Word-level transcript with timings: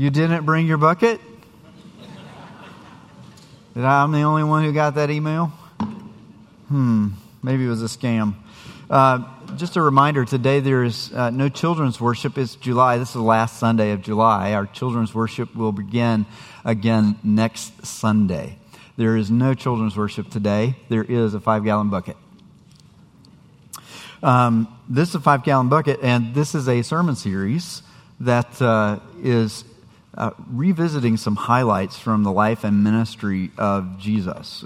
You 0.00 0.08
didn't 0.08 0.46
bring 0.46 0.66
your 0.66 0.78
bucket? 0.78 1.20
Did 3.74 3.84
I, 3.84 4.02
I'm 4.02 4.12
the 4.12 4.22
only 4.22 4.44
one 4.44 4.64
who 4.64 4.72
got 4.72 4.94
that 4.94 5.10
email? 5.10 5.52
Hmm, 6.68 7.08
maybe 7.42 7.66
it 7.66 7.68
was 7.68 7.82
a 7.82 7.98
scam. 7.98 8.32
Uh, 8.88 9.28
just 9.56 9.76
a 9.76 9.82
reminder 9.82 10.24
today 10.24 10.60
there 10.60 10.84
is 10.84 11.12
uh, 11.12 11.28
no 11.28 11.50
children's 11.50 12.00
worship. 12.00 12.38
It's 12.38 12.54
July. 12.54 12.96
This 12.96 13.08
is 13.08 13.14
the 13.16 13.20
last 13.20 13.58
Sunday 13.58 13.92
of 13.92 14.00
July. 14.00 14.54
Our 14.54 14.64
children's 14.64 15.14
worship 15.14 15.54
will 15.54 15.70
begin 15.70 16.24
again 16.64 17.18
next 17.22 17.84
Sunday. 17.84 18.56
There 18.96 19.18
is 19.18 19.30
no 19.30 19.52
children's 19.52 19.98
worship 19.98 20.30
today. 20.30 20.76
There 20.88 21.04
is 21.04 21.34
a 21.34 21.40
five 21.40 21.62
gallon 21.62 21.90
bucket. 21.90 22.16
Um, 24.22 24.66
this 24.88 25.10
is 25.10 25.16
a 25.16 25.20
five 25.20 25.44
gallon 25.44 25.68
bucket, 25.68 26.00
and 26.02 26.34
this 26.34 26.54
is 26.54 26.70
a 26.70 26.80
sermon 26.80 27.16
series 27.16 27.82
that 28.20 28.62
uh, 28.62 29.00
is 29.22 29.64
uh, 30.16 30.30
revisiting 30.48 31.16
some 31.16 31.36
highlights 31.36 31.98
from 31.98 32.22
the 32.22 32.32
life 32.32 32.64
and 32.64 32.82
ministry 32.82 33.50
of 33.56 33.98
Jesus. 33.98 34.64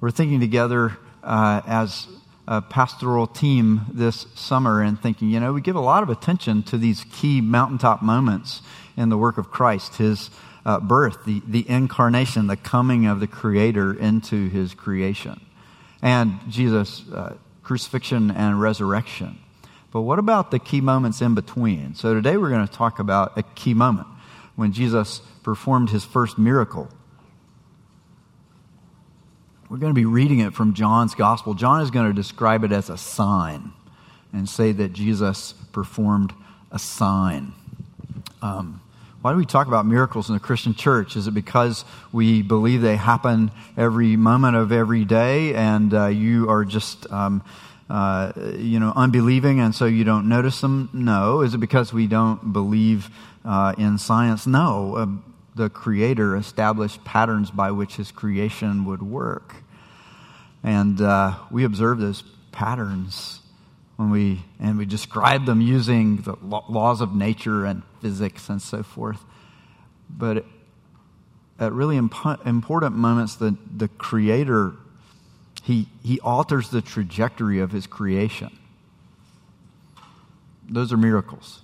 We're 0.00 0.10
thinking 0.10 0.40
together 0.40 0.96
uh, 1.22 1.62
as 1.66 2.06
a 2.46 2.60
pastoral 2.60 3.26
team 3.26 3.82
this 3.92 4.26
summer 4.34 4.82
and 4.82 5.00
thinking, 5.00 5.30
you 5.30 5.40
know, 5.40 5.52
we 5.52 5.60
give 5.60 5.76
a 5.76 5.80
lot 5.80 6.02
of 6.02 6.10
attention 6.10 6.62
to 6.64 6.76
these 6.76 7.04
key 7.12 7.40
mountaintop 7.40 8.02
moments 8.02 8.60
in 8.96 9.08
the 9.08 9.16
work 9.16 9.38
of 9.38 9.50
Christ, 9.50 9.96
his 9.96 10.30
uh, 10.66 10.78
birth, 10.80 11.24
the, 11.24 11.42
the 11.46 11.68
incarnation, 11.68 12.46
the 12.46 12.56
coming 12.56 13.06
of 13.06 13.20
the 13.20 13.26
Creator 13.26 13.94
into 13.94 14.48
his 14.48 14.74
creation, 14.74 15.40
and 16.02 16.38
Jesus' 16.48 17.04
uh, 17.10 17.36
crucifixion 17.62 18.30
and 18.30 18.60
resurrection. 18.60 19.38
But 19.90 20.02
what 20.02 20.18
about 20.18 20.50
the 20.50 20.58
key 20.58 20.80
moments 20.80 21.22
in 21.22 21.34
between? 21.34 21.94
So 21.94 22.14
today 22.14 22.36
we're 22.36 22.50
going 22.50 22.66
to 22.66 22.72
talk 22.72 22.98
about 22.98 23.38
a 23.38 23.42
key 23.42 23.74
moment 23.74 24.08
when 24.56 24.72
Jesus 24.72 25.20
performed 25.42 25.90
his 25.90 26.04
first 26.04 26.38
miracle. 26.38 26.88
We're 29.68 29.78
going 29.78 29.90
to 29.90 29.98
be 29.98 30.04
reading 30.04 30.40
it 30.40 30.54
from 30.54 30.74
John's 30.74 31.14
gospel. 31.14 31.54
John 31.54 31.80
is 31.80 31.90
going 31.90 32.06
to 32.06 32.12
describe 32.12 32.64
it 32.64 32.72
as 32.72 32.90
a 32.90 32.96
sign 32.96 33.72
and 34.32 34.48
say 34.48 34.72
that 34.72 34.92
Jesus 34.92 35.52
performed 35.72 36.32
a 36.70 36.78
sign. 36.78 37.52
Um, 38.42 38.80
why 39.22 39.32
do 39.32 39.38
we 39.38 39.46
talk 39.46 39.68
about 39.68 39.86
miracles 39.86 40.28
in 40.28 40.34
the 40.34 40.40
Christian 40.40 40.74
church? 40.74 41.16
Is 41.16 41.26
it 41.26 41.30
because 41.30 41.86
we 42.12 42.42
believe 42.42 42.82
they 42.82 42.96
happen 42.96 43.50
every 43.74 44.16
moment 44.16 44.54
of 44.54 44.70
every 44.70 45.06
day 45.06 45.54
and 45.54 45.94
uh, 45.94 46.08
you 46.08 46.50
are 46.50 46.64
just, 46.66 47.10
um, 47.10 47.42
uh, 47.88 48.32
you 48.58 48.78
know, 48.80 48.92
unbelieving 48.94 49.60
and 49.60 49.74
so 49.74 49.86
you 49.86 50.04
don't 50.04 50.28
notice 50.28 50.60
them? 50.60 50.90
No. 50.92 51.40
Is 51.40 51.54
it 51.54 51.58
because 51.58 51.90
we 51.90 52.06
don't 52.06 52.52
believe 52.52 53.08
uh, 53.44 53.74
in 53.78 53.98
science? 53.98 54.46
No. 54.46 54.96
Um, 54.96 55.34
the 55.54 55.70
Creator 55.70 56.36
established 56.36 57.04
patterns 57.04 57.50
by 57.50 57.70
which 57.70 57.96
His 57.96 58.10
creation 58.10 58.84
would 58.86 59.02
work. 59.02 59.56
And 60.62 61.00
uh, 61.00 61.34
we 61.50 61.64
observe 61.64 61.98
those 61.98 62.22
patterns 62.50 63.40
when 63.96 64.10
we 64.10 64.42
and 64.58 64.78
we 64.78 64.86
describe 64.86 65.46
them 65.46 65.60
using 65.60 66.16
the 66.22 66.36
laws 66.42 67.00
of 67.00 67.14
nature 67.14 67.64
and 67.64 67.82
physics 68.00 68.48
and 68.48 68.60
so 68.60 68.82
forth. 68.82 69.22
But 70.10 70.44
at 71.60 71.72
really 71.72 71.96
imp- 71.96 72.46
important 72.46 72.96
moments, 72.96 73.36
the, 73.36 73.56
the 73.76 73.88
Creator 73.88 74.72
he, 75.64 75.88
he 76.02 76.20
alters 76.20 76.68
the 76.68 76.82
trajectory 76.82 77.60
of 77.60 77.72
his 77.72 77.86
creation. 77.86 78.54
Those 80.68 80.92
are 80.92 80.98
miracles. 80.98 81.62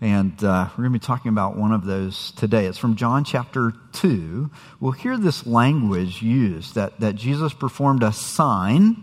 And 0.00 0.32
uh, 0.44 0.68
we're 0.72 0.84
going 0.84 0.92
to 0.92 0.98
be 0.98 1.04
talking 1.06 1.30
about 1.30 1.56
one 1.56 1.72
of 1.72 1.86
those 1.86 2.32
today. 2.32 2.66
It's 2.66 2.76
from 2.76 2.96
John 2.96 3.24
chapter 3.24 3.72
2. 3.94 4.50
We'll 4.78 4.92
hear 4.92 5.16
this 5.16 5.46
language 5.46 6.20
used 6.20 6.74
that, 6.74 7.00
that 7.00 7.14
Jesus 7.14 7.54
performed 7.54 8.02
a 8.02 8.12
sign 8.12 9.02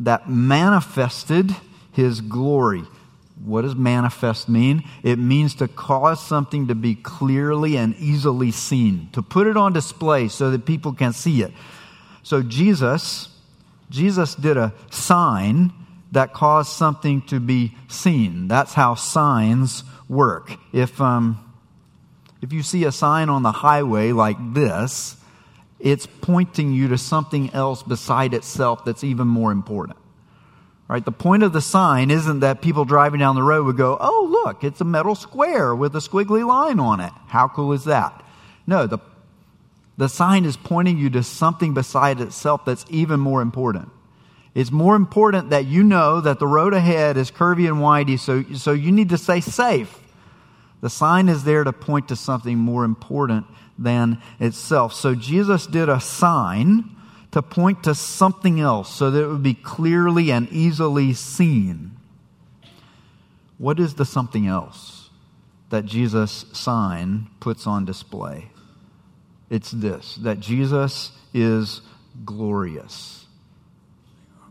that 0.00 0.28
manifested 0.28 1.54
his 1.92 2.22
glory. 2.22 2.84
What 3.44 3.62
does 3.62 3.74
manifest 3.74 4.48
mean? 4.48 4.84
It 5.02 5.18
means 5.18 5.56
to 5.56 5.68
cause 5.68 6.24
something 6.24 6.68
to 6.68 6.74
be 6.74 6.94
clearly 6.94 7.76
and 7.76 7.94
easily 7.96 8.50
seen, 8.50 9.10
to 9.12 9.20
put 9.20 9.46
it 9.46 9.58
on 9.58 9.74
display 9.74 10.28
so 10.28 10.50
that 10.52 10.64
people 10.64 10.94
can 10.94 11.12
see 11.12 11.42
it. 11.42 11.52
So 12.22 12.42
Jesus, 12.42 13.28
Jesus 13.90 14.34
did 14.34 14.56
a 14.56 14.72
sign 14.90 15.72
that 16.12 16.32
caused 16.32 16.70
something 16.70 17.20
to 17.22 17.40
be 17.40 17.76
seen. 17.88 18.48
That's 18.48 18.72
how 18.72 18.94
signs 18.94 19.84
work. 20.08 20.56
If 20.72 21.00
um, 21.00 21.40
if 22.42 22.52
you 22.52 22.62
see 22.62 22.84
a 22.84 22.92
sign 22.92 23.28
on 23.28 23.42
the 23.42 23.52
highway 23.52 24.12
like 24.12 24.36
this, 24.52 25.16
it's 25.80 26.06
pointing 26.06 26.72
you 26.72 26.88
to 26.88 26.98
something 26.98 27.50
else 27.54 27.82
beside 27.82 28.34
itself 28.34 28.84
that's 28.84 29.02
even 29.02 29.26
more 29.26 29.50
important. 29.50 29.96
Right? 30.88 31.04
The 31.04 31.12
point 31.12 31.42
of 31.42 31.54
the 31.54 31.62
sign 31.62 32.10
isn't 32.10 32.40
that 32.40 32.60
people 32.60 32.84
driving 32.84 33.20
down 33.20 33.34
the 33.34 33.42
road 33.42 33.64
would 33.64 33.78
go, 33.78 33.96
oh, 33.98 34.42
look, 34.44 34.62
it's 34.62 34.82
a 34.82 34.84
metal 34.84 35.14
square 35.14 35.74
with 35.74 35.96
a 35.96 36.00
squiggly 36.00 36.46
line 36.46 36.78
on 36.78 37.00
it. 37.00 37.12
How 37.28 37.48
cool 37.48 37.72
is 37.72 37.84
that? 37.84 38.22
No, 38.66 38.86
the, 38.86 38.98
the 39.96 40.08
sign 40.08 40.44
is 40.44 40.58
pointing 40.58 40.98
you 40.98 41.08
to 41.10 41.22
something 41.22 41.72
beside 41.72 42.20
itself 42.20 42.66
that's 42.66 42.84
even 42.90 43.20
more 43.20 43.40
important. 43.40 43.88
It's 44.54 44.70
more 44.70 44.94
important 44.94 45.50
that 45.50 45.66
you 45.66 45.82
know 45.82 46.20
that 46.20 46.38
the 46.38 46.46
road 46.46 46.74
ahead 46.74 47.16
is 47.16 47.30
curvy 47.30 47.66
and 47.66 47.82
windy, 47.82 48.16
so, 48.16 48.44
so 48.54 48.72
you 48.72 48.92
need 48.92 49.08
to 49.08 49.18
stay 49.18 49.40
safe. 49.40 49.98
The 50.80 50.90
sign 50.90 51.28
is 51.28 51.44
there 51.44 51.64
to 51.64 51.72
point 51.72 52.08
to 52.08 52.16
something 52.16 52.58
more 52.58 52.84
important 52.84 53.46
than 53.78 54.20
itself. 54.38 54.92
So 54.92 55.14
Jesus 55.14 55.66
did 55.66 55.88
a 55.88 56.00
sign 56.00 56.90
to 57.32 57.42
point 57.42 57.82
to 57.84 57.94
something 57.96 58.60
else 58.60 58.94
so 58.94 59.10
that 59.10 59.22
it 59.24 59.26
would 59.26 59.42
be 59.42 59.54
clearly 59.54 60.30
and 60.30 60.48
easily 60.52 61.14
seen. 61.14 61.96
What 63.58 63.80
is 63.80 63.94
the 63.94 64.04
something 64.04 64.46
else 64.46 65.10
that 65.70 65.84
Jesus' 65.84 66.44
sign 66.52 67.28
puts 67.40 67.66
on 67.66 67.84
display? 67.84 68.50
It's 69.50 69.72
this 69.72 70.16
that 70.16 70.38
Jesus 70.38 71.10
is 71.32 71.80
glorious. 72.24 73.23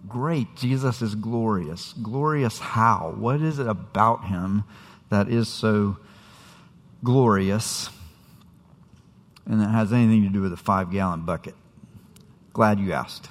Great, 0.07 0.55
Jesus 0.55 1.01
is 1.01 1.15
glorious. 1.15 1.93
Glorious 1.93 2.59
how? 2.59 3.13
What 3.17 3.41
is 3.41 3.59
it 3.59 3.67
about 3.67 4.25
him 4.25 4.63
that 5.09 5.29
is 5.29 5.47
so 5.47 5.97
glorious 7.03 7.89
and 9.45 9.61
that 9.61 9.69
has 9.69 9.93
anything 9.93 10.23
to 10.23 10.29
do 10.29 10.41
with 10.41 10.53
a 10.53 10.57
five 10.57 10.91
gallon 10.91 11.21
bucket? 11.21 11.55
Glad 12.51 12.79
you 12.79 12.91
asked. 12.91 13.29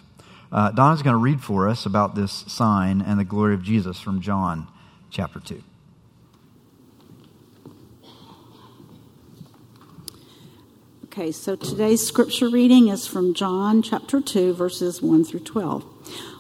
Uh, 0.51 0.71
Donna's 0.71 1.03
going 1.03 1.15
to 1.15 1.19
read 1.19 1.43
for 1.43 1.69
us 1.69 1.87
about 1.87 2.15
this 2.15 2.45
sign 2.49 3.01
and 3.01 3.19
the 3.19 3.25
glory 3.25 3.55
of 3.55 3.63
Jesus 3.63 4.01
from 4.01 4.21
John 4.21 4.67
chapter 5.11 5.41
2. 5.41 5.63
Okay, 11.05 11.31
so 11.31 11.57
today's 11.57 12.07
scripture 12.07 12.49
reading 12.49 12.89
is 12.89 13.07
from 13.07 13.35
John 13.35 13.83
chapter 13.83 14.21
2, 14.21 14.55
verses 14.55 15.03
1 15.03 15.25
through 15.25 15.41
12. 15.41 15.92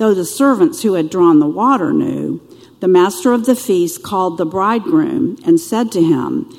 though 0.00 0.14
the 0.14 0.24
servants 0.24 0.80
who 0.80 0.94
had 0.94 1.10
drawn 1.10 1.40
the 1.40 1.46
water 1.46 1.92
knew, 1.92 2.40
the 2.80 2.88
master 2.88 3.34
of 3.34 3.44
the 3.44 3.54
feast 3.54 4.02
called 4.02 4.38
the 4.38 4.46
bridegroom 4.46 5.36
and 5.44 5.60
said 5.60 5.92
to 5.92 6.02
him, 6.02 6.50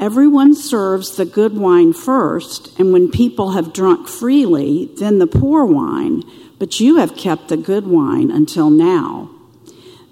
Everyone 0.00 0.54
serves 0.54 1.14
the 1.14 1.26
good 1.26 1.58
wine 1.58 1.92
first, 1.92 2.74
and 2.80 2.94
when 2.94 3.10
people 3.10 3.50
have 3.50 3.74
drunk 3.74 4.08
freely, 4.08 4.90
then 4.96 5.18
the 5.18 5.26
poor 5.26 5.66
wine, 5.66 6.22
but 6.58 6.80
you 6.80 6.96
have 6.96 7.18
kept 7.18 7.48
the 7.48 7.58
good 7.58 7.86
wine 7.86 8.30
until 8.30 8.70
now. 8.70 9.30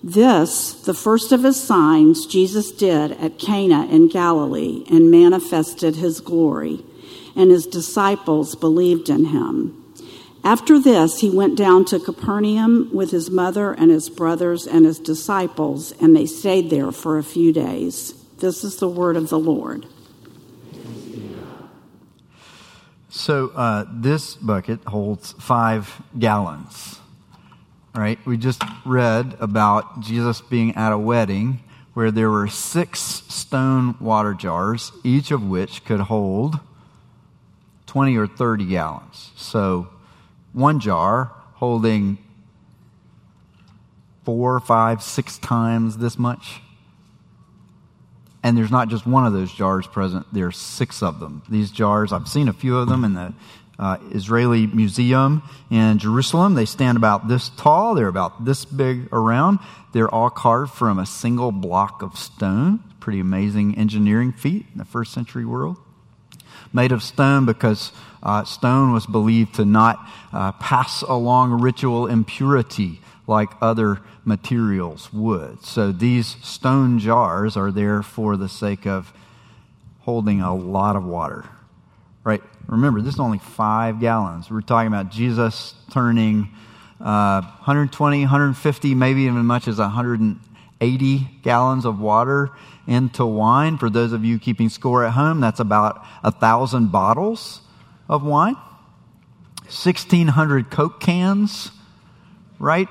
This, 0.02 0.75
the 0.75 0.92
first 0.92 1.32
of 1.32 1.42
his 1.42 1.62
signs, 1.62 2.26
Jesus 2.26 2.70
did 2.70 3.12
at 3.12 3.38
Cana 3.38 3.86
in 3.86 4.08
Galilee 4.08 4.84
and 4.90 5.10
manifested 5.10 5.96
his 5.96 6.20
glory, 6.20 6.84
and 7.34 7.50
his 7.50 7.66
disciples 7.66 8.54
believed 8.54 9.08
in 9.08 9.26
him. 9.26 9.83
After 10.44 10.79
this, 10.79 11.20
he 11.20 11.31
went 11.31 11.56
down 11.56 11.87
to 11.87 11.99
Capernaum 11.99 12.91
with 12.93 13.11
his 13.11 13.31
mother 13.31 13.73
and 13.73 13.91
his 13.91 14.11
brothers 14.11 14.67
and 14.67 14.85
his 14.85 14.99
disciples, 14.99 15.93
and 15.93 16.14
they 16.14 16.26
stayed 16.26 16.69
there 16.69 16.93
for 16.93 17.17
a 17.17 17.25
few 17.25 17.50
days. 17.50 18.12
This 18.41 18.62
is 18.62 18.76
the 18.76 18.88
word 18.88 19.17
of 19.17 19.31
the 19.31 19.38
Lord. 19.38 19.87
So, 23.08 23.52
uh, 23.55 23.87
this 23.91 24.35
bucket 24.35 24.85
holds 24.85 25.32
five 25.41 26.02
gallons, 26.19 26.99
right? 27.94 28.19
We 28.26 28.37
just 28.37 28.62
read 28.85 29.37
about 29.41 30.00
Jesus 30.00 30.43
being 30.43 30.75
at 30.75 30.93
a 30.93 30.99
wedding 30.99 31.61
where 31.94 32.11
there 32.11 32.29
were 32.29 32.49
six 32.49 33.00
stone 33.00 33.94
water 33.99 34.35
jars, 34.35 34.93
each 35.05 35.31
of 35.31 35.49
which 35.49 35.87
could 35.87 36.00
hold 36.00 36.58
20 37.87 38.17
or 38.19 38.26
30 38.26 38.67
gallons. 38.67 39.31
So, 39.37 39.88
one 40.55 40.81
jar 40.81 41.33
holding 41.55 42.17
four, 44.25 44.59
five, 44.61 45.03
six 45.03 45.37
times 45.39 45.99
this 45.99 46.19
much. 46.19 46.61
And 48.43 48.56
there's 48.56 48.71
not 48.71 48.89
just 48.89 49.06
one 49.06 49.27
of 49.27 49.33
those 49.33 49.53
jars 49.53 49.87
present, 49.87 50.27
there 50.33 50.47
are 50.47 50.53
six 50.53 51.03
of 51.03 51.21
them. 51.21 51.43
These 51.49 51.71
jars, 51.71 52.12
I've 52.12 52.29
seen 52.29 52.49
a 52.49 52.53
few 52.53 52.77
of 52.79 52.89
them 52.89 53.05
in 53.05 53.15
the 53.15 53.35
uh, 53.79 53.97
Israeli 54.12 54.67
Museum 54.67 55.43
in 55.71 55.99
Jerusalem. 55.99 56.55
They 56.55 56.67
stand 56.67 56.97
about 56.97 57.29
this 57.29 57.51
tall, 57.56 57.95
they're 57.95 58.09
about 58.09 58.45
this 58.45 58.65
big 58.65 59.09
around. 59.12 59.59
They're 59.93 60.12
all 60.12 60.31
carved 60.31 60.73
from 60.73 60.99
a 60.99 61.06
single 61.06 61.53
block 61.53 62.03
of 62.03 62.19
stone. 62.19 62.83
Pretty 63.01 63.21
amazing 63.21 63.79
engineering 63.79 64.33
feat 64.33 64.67
in 64.73 64.79
the 64.79 64.85
first 64.85 65.12
century 65.12 65.45
world. 65.45 65.79
Made 66.75 66.93
of 66.93 67.03
stone 67.03 67.47
because 67.47 67.93
uh, 68.23 68.44
stone 68.44 68.93
was 68.93 69.06
believed 69.06 69.55
to 69.55 69.65
not 69.65 70.06
uh, 70.32 70.53
pass 70.53 71.00
along 71.03 71.61
ritual 71.62 72.06
impurity 72.06 73.00
like 73.26 73.50
other 73.62 74.00
materials 74.25 75.12
would. 75.12 75.65
So 75.65 75.93
these 75.93 76.37
stone 76.43 76.99
jars 76.99 77.56
are 77.56 77.71
there 77.71 78.03
for 78.03 78.37
the 78.37 78.49
sake 78.49 78.87
of 78.87 79.12
holding 80.00 80.41
a 80.41 80.55
lot 80.55 80.97
of 80.97 81.05
water. 81.05 81.44
Right? 82.23 82.43
Remember, 82.67 83.00
this 83.00 83.15
is 83.15 83.20
only 83.20 83.38
five 83.38 84.00
gallons. 84.00 84.50
We're 84.50 84.61
talking 84.61 84.88
about 84.88 85.11
Jesus 85.11 85.75
turning 85.91 86.49
uh, 87.00 87.43
120, 87.43 88.20
150, 88.20 88.94
maybe 88.94 89.23
even 89.23 89.38
as 89.38 89.44
much 89.44 89.69
as 89.69 89.79
180 89.79 91.19
gallons 91.43 91.85
of 91.85 92.00
water 92.00 92.50
into 92.86 93.25
wine. 93.25 93.78
For 93.78 93.90
those 93.90 94.12
of 94.12 94.25
you 94.25 94.38
keeping 94.38 94.69
score 94.69 95.04
at 95.04 95.12
home, 95.12 95.40
that's 95.40 95.60
about 95.60 96.04
a 96.22 96.31
thousand 96.31 96.92
bottles 96.92 97.60
of 98.08 98.22
wine, 98.25 98.56
1,600 99.64 100.70
Coke 100.70 101.00
cans, 101.00 101.70
right? 102.58 102.88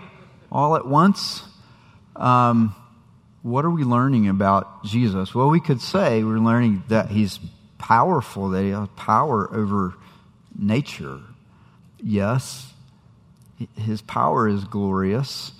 All 0.51 0.75
at 0.75 0.87
once. 0.87 1.43
Um, 2.15 2.75
what 3.43 3.65
are 3.65 3.69
we 3.69 3.83
learning 3.83 4.29
about 4.29 4.85
Jesus? 4.85 5.35
Well, 5.35 5.49
we 5.49 5.59
could 5.59 5.81
say 5.81 6.23
we're 6.23 6.39
learning 6.39 6.83
that 6.87 7.09
he's 7.09 7.39
powerful, 7.77 8.49
that 8.49 8.63
he 8.63 8.69
has 8.69 8.87
power 8.95 9.53
over 9.53 9.93
nature. 10.57 11.19
Yes, 12.01 12.71
his 13.77 14.01
power 14.01 14.47
is 14.47 14.63
glorious, 14.63 15.51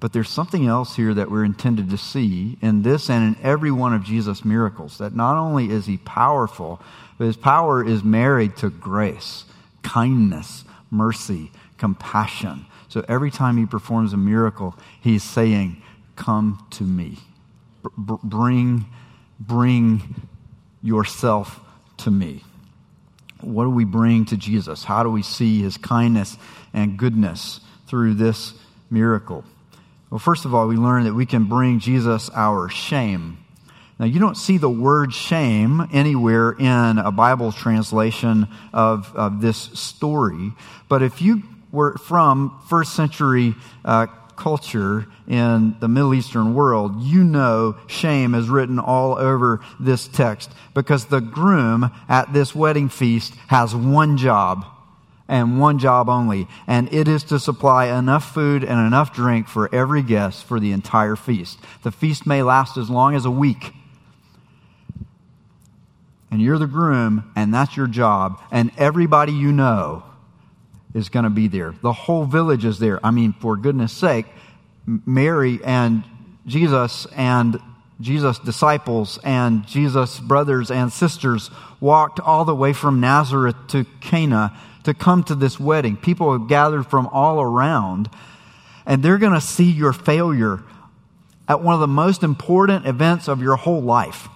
but 0.00 0.14
there's 0.14 0.30
something 0.30 0.66
else 0.66 0.96
here 0.96 1.12
that 1.12 1.30
we're 1.30 1.44
intended 1.44 1.90
to 1.90 1.98
see 1.98 2.56
in 2.62 2.82
this 2.82 3.10
and 3.10 3.36
in 3.36 3.42
every 3.42 3.70
one 3.70 3.92
of 3.92 4.02
Jesus' 4.02 4.44
miracles 4.44 4.96
that 4.98 5.14
not 5.14 5.36
only 5.36 5.70
is 5.70 5.84
he 5.84 5.98
powerful, 5.98 6.80
but 7.18 7.26
his 7.26 7.36
power 7.36 7.86
is 7.86 8.02
married 8.02 8.56
to 8.56 8.70
grace, 8.70 9.44
kindness, 9.82 10.64
mercy, 10.90 11.52
compassion. 11.76 12.64
So 12.88 13.04
every 13.08 13.30
time 13.30 13.58
he 13.58 13.66
performs 13.66 14.14
a 14.14 14.16
miracle, 14.16 14.74
he's 15.02 15.22
saying, 15.22 15.82
Come 16.16 16.66
to 16.72 16.84
me. 16.84 17.18
Bring, 17.96 18.86
bring 19.38 20.26
yourself 20.82 21.60
to 21.98 22.10
me. 22.10 22.42
What 23.40 23.64
do 23.64 23.70
we 23.70 23.84
bring 23.84 24.26
to 24.26 24.36
Jesus? 24.36 24.84
How 24.84 25.02
do 25.02 25.10
we 25.10 25.22
see 25.22 25.62
his 25.62 25.78
kindness 25.78 26.36
and 26.74 26.98
goodness 26.98 27.60
through 27.86 28.14
this 28.14 28.52
miracle? 28.90 29.44
Well, 30.10 30.18
first 30.18 30.44
of 30.44 30.54
all, 30.54 30.66
we 30.66 30.76
learn 30.76 31.04
that 31.04 31.14
we 31.14 31.24
can 31.24 31.44
bring 31.44 31.78
Jesus 31.78 32.30
our 32.34 32.68
shame. 32.68 33.38
Now, 34.00 34.06
you 34.06 34.18
don't 34.18 34.36
see 34.36 34.58
the 34.58 34.68
word 34.68 35.14
shame 35.14 35.86
anywhere 35.92 36.52
in 36.52 36.98
a 36.98 37.12
Bible 37.12 37.52
translation 37.52 38.48
of, 38.72 39.14
of 39.14 39.40
this 39.40 39.56
story, 39.56 40.52
but 40.88 41.02
if 41.02 41.22
you 41.22 41.44
were 41.70 41.96
from 41.98 42.60
first 42.68 42.96
century 42.96 43.54
uh, 43.84 44.06
culture 44.34 45.06
in 45.28 45.76
the 45.78 45.86
Middle 45.86 46.14
Eastern 46.14 46.54
world, 46.54 47.00
you 47.02 47.22
know 47.22 47.76
shame 47.86 48.34
is 48.34 48.48
written 48.48 48.80
all 48.80 49.16
over 49.16 49.60
this 49.78 50.08
text 50.08 50.50
because 50.74 51.04
the 51.04 51.20
groom 51.20 51.90
at 52.08 52.32
this 52.32 52.52
wedding 52.52 52.88
feast 52.88 53.34
has 53.46 53.76
one 53.76 54.16
job 54.16 54.64
and 55.30 55.58
one 55.58 55.78
job 55.78 56.10
only, 56.10 56.46
and 56.66 56.92
it 56.92 57.08
is 57.08 57.24
to 57.24 57.38
supply 57.38 57.86
enough 57.86 58.34
food 58.34 58.62
and 58.62 58.86
enough 58.86 59.14
drink 59.14 59.48
for 59.48 59.74
every 59.74 60.02
guest 60.02 60.44
for 60.44 60.60
the 60.60 60.72
entire 60.72 61.16
feast. 61.16 61.58
The 61.82 61.90
feast 61.90 62.26
may 62.26 62.42
last 62.42 62.76
as 62.76 62.90
long 62.90 63.14
as 63.14 63.24
a 63.24 63.30
week 63.30 63.72
and 66.30 66.40
you're 66.40 66.58
the 66.58 66.66
groom, 66.66 67.30
and 67.34 67.52
that's 67.52 67.76
your 67.76 67.88
job, 67.88 68.40
and 68.50 68.70
everybody 68.78 69.32
you 69.32 69.52
know 69.52 70.04
is 70.94 71.08
going 71.08 71.24
to 71.24 71.30
be 71.30 71.48
there. 71.48 71.74
The 71.82 71.92
whole 71.92 72.24
village 72.24 72.64
is 72.64 72.78
there. 72.78 73.04
I 73.04 73.10
mean, 73.10 73.32
for 73.32 73.56
goodness 73.56 73.92
sake, 73.92 74.26
Mary 74.86 75.60
and 75.64 76.04
Jesus 76.46 77.06
and 77.16 77.60
Jesus' 78.00 78.38
disciples 78.38 79.18
and 79.24 79.66
Jesus' 79.66 80.20
brothers 80.20 80.70
and 80.70 80.92
sisters 80.92 81.50
walked 81.80 82.18
all 82.18 82.44
the 82.44 82.54
way 82.54 82.72
from 82.72 83.00
Nazareth 83.00 83.56
to 83.68 83.84
Cana 84.00 84.56
to 84.84 84.94
come 84.94 85.22
to 85.24 85.34
this 85.34 85.60
wedding. 85.60 85.96
People 85.96 86.32
have 86.32 86.48
gathered 86.48 86.84
from 86.84 87.06
all 87.08 87.40
around, 87.40 88.08
and 88.86 89.02
they're 89.02 89.18
going 89.18 89.34
to 89.34 89.40
see 89.40 89.70
your 89.70 89.92
failure 89.92 90.62
at 91.48 91.62
one 91.62 91.74
of 91.74 91.80
the 91.80 91.88
most 91.88 92.22
important 92.22 92.86
events 92.86 93.28
of 93.28 93.42
your 93.42 93.56
whole 93.56 93.82
life 93.82 94.28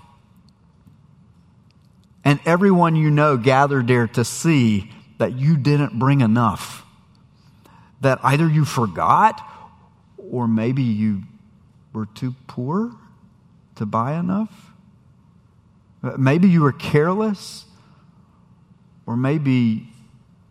and 2.25 2.41
everyone 2.47 2.97
you 2.97 3.11
know 3.11 3.37
gathered 3.37 3.87
there 3.87 4.09
to 4.09 4.25
see 4.25 4.91
that 5.19 5.35
you 5.35 5.57
didn't 5.57 5.99
bring 5.99 6.23
enough. 6.23 6.85
That 8.01 8.19
either 8.23 8.49
you 8.49 8.65
forgot 8.65 9.41
or 10.31 10.49
maybe 10.49 10.83
you 10.83 11.23
were 11.93 12.07
too 12.07 12.35
poor 12.47 12.93
to 13.77 13.87
buy 13.87 14.15
enough. 14.15 14.73
Maybe 16.19 16.49
you 16.49 16.63
were 16.63 16.73
careless 16.73 17.67
or 19.07 19.17
maybe 19.17 19.89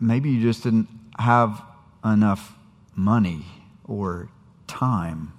maybe 0.03 0.29
you 0.29 0.41
just 0.41 0.63
didn't 0.63 0.89
have 1.17 1.61
enough 2.03 2.53
money 2.95 3.45
or 3.85 4.29
time 4.67 5.33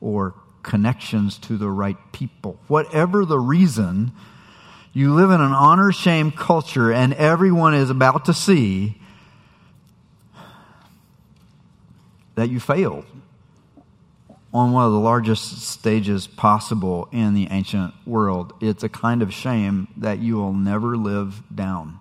or 0.00 0.34
connections 0.62 1.38
to 1.38 1.56
the 1.56 1.68
right 1.68 1.96
people. 2.12 2.58
Whatever 2.68 3.24
the 3.24 3.38
reason, 3.38 4.12
you 4.92 5.14
live 5.14 5.30
in 5.30 5.40
an 5.40 5.52
honor 5.52 5.92
shame 5.92 6.32
culture, 6.32 6.92
and 6.92 7.14
everyone 7.14 7.74
is 7.74 7.90
about 7.90 8.24
to 8.26 8.34
see 8.34 9.00
that 12.34 12.48
you 12.50 12.60
failed 12.60 13.04
on 14.54 14.72
one 14.72 14.86
of 14.86 14.92
the 14.92 14.98
largest 14.98 15.62
stages 15.62 16.26
possible 16.26 17.08
in 17.12 17.34
the 17.34 17.48
ancient 17.50 17.92
world. 18.06 18.54
It's 18.60 18.82
a 18.82 18.88
kind 18.88 19.22
of 19.22 19.34
shame 19.34 19.88
that 19.96 20.20
you 20.20 20.36
will 20.36 20.54
never 20.54 20.96
live 20.96 21.42
down. 21.54 21.98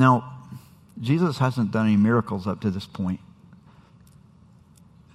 Now, 0.00 0.32
Jesus 0.98 1.36
hasn't 1.36 1.72
done 1.72 1.86
any 1.86 1.98
miracles 1.98 2.46
up 2.46 2.62
to 2.62 2.70
this 2.70 2.86
point. 2.86 3.20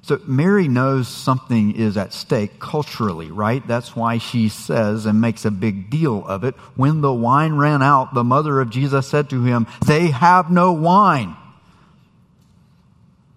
So 0.03 0.21
Mary 0.27 0.67
knows 0.67 1.07
something 1.07 1.75
is 1.75 1.97
at 1.97 2.13
stake 2.13 2.59
culturally, 2.59 3.31
right? 3.31 3.67
That's 3.67 3.95
why 3.95 4.19
she 4.19 4.49
says 4.49 5.07
and 5.07 5.19
makes 5.19 5.43
a 5.43 5.49
big 5.49 5.89
deal 5.89 6.23
of 6.27 6.43
it. 6.43 6.53
When 6.75 7.01
the 7.01 7.11
wine 7.11 7.55
ran 7.55 7.81
out, 7.81 8.13
the 8.13 8.23
mother 8.23 8.61
of 8.61 8.69
Jesus 8.69 9.07
said 9.07 9.31
to 9.31 9.43
him, 9.43 9.65
They 9.87 10.11
have 10.11 10.51
no 10.51 10.73
wine. 10.73 11.35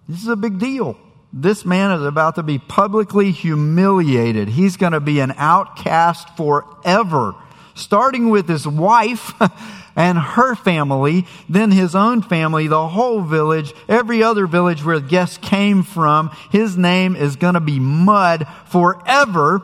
This 0.07 0.21
is 0.21 0.27
a 0.27 0.35
big 0.35 0.59
deal. 0.59 0.99
This 1.33 1.65
man 1.65 1.91
is 1.99 2.03
about 2.03 2.35
to 2.35 2.43
be 2.43 2.59
publicly 2.59 3.31
humiliated. 3.31 4.49
He's 4.49 4.77
going 4.77 4.93
to 4.93 4.99
be 4.99 5.19
an 5.19 5.33
outcast 5.37 6.37
forever, 6.37 7.33
starting 7.73 8.29
with 8.29 8.47
his 8.47 8.67
wife 8.67 9.33
and 9.99 10.17
her 10.17 10.55
family, 10.55 11.25
then 11.49 11.71
his 11.71 11.93
own 11.93 12.21
family, 12.21 12.67
the 12.67 12.87
whole 12.87 13.21
village, 13.21 13.73
every 13.89 14.23
other 14.23 14.47
village 14.47 14.83
where 14.83 14.97
the 14.97 15.07
guests 15.07 15.37
came 15.37 15.83
from. 15.83 16.31
His 16.53 16.77
name 16.77 17.17
is 17.17 17.35
going 17.35 17.55
to 17.55 17.59
be 17.59 17.81
mud 17.81 18.47
forever. 18.67 19.61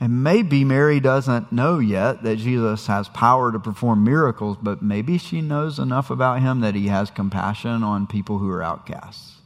And 0.00 0.22
maybe 0.22 0.64
Mary 0.64 1.00
doesn't 1.00 1.50
know 1.50 1.78
yet 1.78 2.22
that 2.24 2.36
Jesus 2.36 2.86
has 2.88 3.08
power 3.08 3.52
to 3.52 3.58
perform 3.58 4.04
miracles, 4.04 4.58
but 4.60 4.82
maybe 4.82 5.16
she 5.16 5.40
knows 5.40 5.78
enough 5.78 6.10
about 6.10 6.42
him 6.42 6.60
that 6.60 6.74
he 6.74 6.88
has 6.88 7.10
compassion 7.10 7.82
on 7.82 8.06
people 8.06 8.36
who 8.36 8.50
are 8.50 8.62
outcasts. 8.62 9.38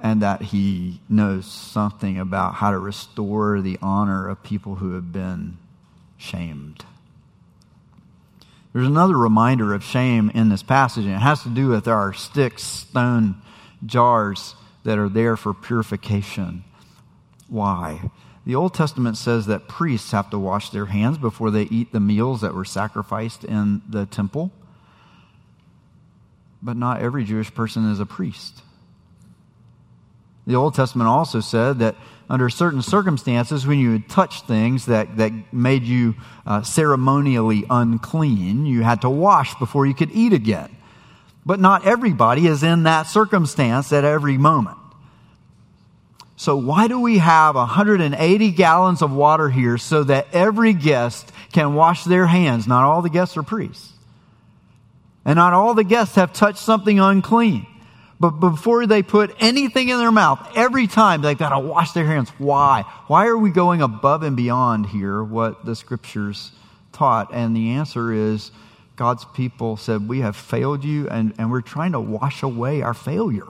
And 0.00 0.22
that 0.22 0.42
he 0.42 1.00
knows 1.08 1.44
something 1.44 2.20
about 2.20 2.54
how 2.54 2.70
to 2.70 2.78
restore 2.78 3.60
the 3.60 3.78
honor 3.82 4.28
of 4.28 4.44
people 4.44 4.76
who 4.76 4.92
have 4.94 5.10
been 5.10 5.58
shamed. 6.16 6.84
There's 8.72 8.86
another 8.86 9.16
reminder 9.16 9.74
of 9.74 9.82
shame 9.82 10.30
in 10.32 10.48
this 10.48 10.62
passage, 10.62 11.04
and 11.04 11.14
it 11.14 11.18
has 11.18 11.42
to 11.42 11.48
do 11.48 11.68
with 11.68 11.88
our 11.88 12.12
sticks, 12.12 12.62
stone 12.62 13.36
jars 13.84 14.54
that 14.84 14.98
are 14.98 15.08
there 15.08 15.36
for 15.36 15.52
purification. 15.52 16.64
Why? 17.48 18.10
The 18.46 18.54
Old 18.54 18.74
Testament 18.74 19.16
says 19.16 19.46
that 19.46 19.68
priests 19.68 20.12
have 20.12 20.30
to 20.30 20.38
wash 20.38 20.70
their 20.70 20.86
hands 20.86 21.18
before 21.18 21.50
they 21.50 21.64
eat 21.64 21.92
the 21.92 22.00
meals 22.00 22.40
that 22.40 22.54
were 22.54 22.64
sacrificed 22.64 23.44
in 23.44 23.82
the 23.88 24.06
temple. 24.06 24.52
But 26.62 26.76
not 26.76 27.00
every 27.00 27.24
Jewish 27.24 27.52
person 27.52 27.90
is 27.90 28.00
a 28.00 28.06
priest. 28.06 28.62
The 30.50 30.56
Old 30.56 30.74
Testament 30.74 31.06
also 31.06 31.38
said 31.38 31.78
that 31.78 31.94
under 32.28 32.50
certain 32.50 32.82
circumstances, 32.82 33.68
when 33.68 33.78
you 33.78 33.92
had 33.92 34.08
touched 34.08 34.48
things 34.48 34.86
that, 34.86 35.16
that 35.18 35.32
made 35.52 35.84
you 35.84 36.16
uh, 36.44 36.62
ceremonially 36.62 37.64
unclean, 37.70 38.66
you 38.66 38.82
had 38.82 39.02
to 39.02 39.10
wash 39.10 39.54
before 39.60 39.86
you 39.86 39.94
could 39.94 40.10
eat 40.10 40.32
again. 40.32 40.76
But 41.46 41.60
not 41.60 41.86
everybody 41.86 42.48
is 42.48 42.64
in 42.64 42.82
that 42.82 43.04
circumstance 43.04 43.92
at 43.92 44.04
every 44.04 44.38
moment. 44.38 44.76
So, 46.34 46.56
why 46.56 46.88
do 46.88 46.98
we 46.98 47.18
have 47.18 47.54
180 47.54 48.50
gallons 48.50 49.02
of 49.02 49.12
water 49.12 49.48
here 49.48 49.78
so 49.78 50.02
that 50.02 50.26
every 50.32 50.72
guest 50.72 51.30
can 51.52 51.74
wash 51.74 52.02
their 52.02 52.26
hands? 52.26 52.66
Not 52.66 52.82
all 52.82 53.02
the 53.02 53.10
guests 53.10 53.36
are 53.36 53.44
priests. 53.44 53.92
And 55.24 55.36
not 55.36 55.52
all 55.52 55.74
the 55.74 55.84
guests 55.84 56.16
have 56.16 56.32
touched 56.32 56.58
something 56.58 56.98
unclean. 56.98 57.68
But 58.20 58.32
before 58.32 58.86
they 58.86 59.02
put 59.02 59.34
anything 59.40 59.88
in 59.88 59.98
their 59.98 60.12
mouth, 60.12 60.52
every 60.54 60.86
time 60.86 61.22
they've 61.22 61.38
got 61.38 61.48
to 61.48 61.58
wash 61.58 61.92
their 61.92 62.04
hands. 62.04 62.28
Why? 62.36 62.84
Why 63.06 63.26
are 63.26 63.38
we 63.38 63.48
going 63.48 63.80
above 63.80 64.22
and 64.22 64.36
beyond 64.36 64.86
here 64.86 65.24
what 65.24 65.64
the 65.64 65.74
scriptures 65.74 66.52
taught? 66.92 67.32
And 67.32 67.56
the 67.56 67.70
answer 67.70 68.12
is 68.12 68.50
God's 68.94 69.24
people 69.32 69.78
said, 69.78 70.06
We 70.06 70.20
have 70.20 70.36
failed 70.36 70.84
you, 70.84 71.08
and, 71.08 71.32
and 71.38 71.50
we're 71.50 71.62
trying 71.62 71.92
to 71.92 72.00
wash 72.00 72.42
away 72.42 72.82
our 72.82 72.92
failure. 72.92 73.48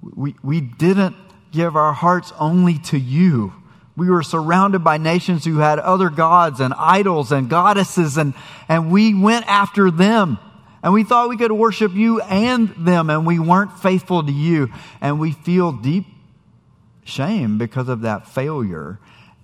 We, 0.00 0.36
we 0.44 0.60
didn't 0.60 1.16
give 1.50 1.74
our 1.74 1.92
hearts 1.92 2.32
only 2.38 2.78
to 2.78 2.98
you. 2.98 3.52
We 3.96 4.08
were 4.08 4.22
surrounded 4.22 4.84
by 4.84 4.98
nations 4.98 5.44
who 5.44 5.58
had 5.58 5.80
other 5.80 6.08
gods 6.08 6.60
and 6.60 6.72
idols 6.74 7.32
and 7.32 7.50
goddesses, 7.50 8.16
and, 8.16 8.34
and 8.68 8.92
we 8.92 9.12
went 9.12 9.48
after 9.48 9.90
them. 9.90 10.38
And 10.82 10.92
we 10.92 11.04
thought 11.04 11.28
we 11.28 11.36
could 11.36 11.52
worship 11.52 11.92
you 11.92 12.20
and 12.22 12.68
them, 12.70 13.10
and 13.10 13.26
we 13.26 13.38
weren't 13.38 13.78
faithful 13.80 14.22
to 14.22 14.32
you. 14.32 14.72
And 15.00 15.20
we 15.20 15.32
feel 15.32 15.72
deep 15.72 16.06
shame 17.04 17.58
because 17.58 17.88
of 17.88 18.02
that 18.02 18.28
failure. 18.28 18.98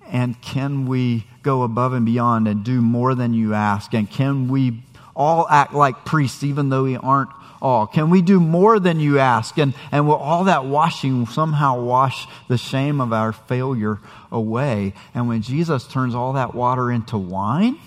And 0.09 0.40
can 0.40 0.87
we 0.87 1.26
go 1.43 1.62
above 1.62 1.93
and 1.93 2.07
beyond 2.07 2.49
and 2.49 2.64
do 2.64 2.81
more 2.81 3.14
than 3.14 3.35
you 3.35 3.55
ask? 3.55 3.93
And 3.93 4.11
can 4.11 4.49
we 4.49 4.83
all 5.14 5.47
act 5.50 5.75
like 5.75 6.05
priests, 6.05 6.43
even 6.43 6.69
though 6.69 6.85
we 6.85 6.97
aren't 6.97 7.31
all? 7.61 7.87
Can 7.87 8.09
we 8.11 8.23
do 8.23 8.38
more 8.38 8.78
than 8.78 9.00
you 9.00 9.19
ask? 9.19 9.59
And, 9.59 9.75
and 9.90 10.07
will 10.07 10.14
all 10.14 10.45
that 10.45 10.64
washing 10.64 11.26
somehow 11.26 11.83
wash 11.83 12.26
the 12.49 12.57
shame 12.57 13.00
of 13.00 13.12
our 13.12 13.33
failure 13.33 13.99
away? 14.31 14.95
And 15.12 15.28
when 15.28 15.43
Jesus 15.43 15.87
turns 15.87 16.14
all 16.14 16.35
that 16.35 16.55
water 16.55 16.90
into 16.90 17.19
wine, 17.19 17.78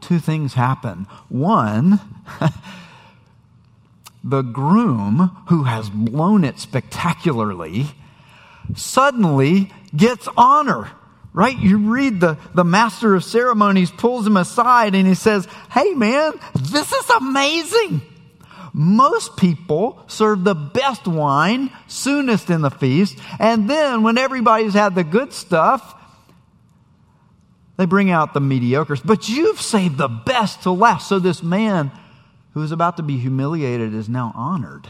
two 0.00 0.18
things 0.18 0.54
happen. 0.54 1.06
One, 1.28 2.00
the 4.24 4.42
groom 4.42 5.36
who 5.48 5.64
has 5.64 5.90
blown 5.90 6.44
it 6.44 6.58
spectacularly 6.58 7.86
suddenly 8.74 9.72
gets 9.94 10.28
honor. 10.36 10.90
Right? 11.32 11.56
You 11.56 11.78
read 11.78 12.20
the, 12.20 12.38
the 12.54 12.64
master 12.64 13.14
of 13.14 13.22
ceremonies 13.22 13.92
pulls 13.92 14.26
him 14.26 14.36
aside 14.36 14.96
and 14.96 15.06
he 15.06 15.14
says, 15.14 15.46
Hey 15.70 15.94
man, 15.94 16.32
this 16.54 16.92
is 16.92 17.10
amazing. 17.10 18.02
Most 18.72 19.36
people 19.36 20.02
serve 20.06 20.44
the 20.44 20.54
best 20.54 21.06
wine 21.06 21.70
soonest 21.86 22.50
in 22.50 22.62
the 22.62 22.70
feast, 22.70 23.18
and 23.38 23.68
then 23.68 24.02
when 24.02 24.16
everybody's 24.16 24.74
had 24.74 24.94
the 24.94 25.02
good 25.02 25.32
stuff, 25.32 25.99
they 27.80 27.86
bring 27.86 28.10
out 28.10 28.34
the 28.34 28.40
mediocres, 28.40 29.00
but 29.02 29.30
you've 29.30 29.58
saved 29.58 29.96
the 29.96 30.06
best 30.06 30.64
to 30.64 30.70
last. 30.70 31.08
So 31.08 31.18
this 31.18 31.42
man 31.42 31.90
who 32.52 32.62
is 32.62 32.72
about 32.72 32.98
to 32.98 33.02
be 33.02 33.16
humiliated 33.16 33.94
is 33.94 34.06
now 34.06 34.32
honored 34.36 34.86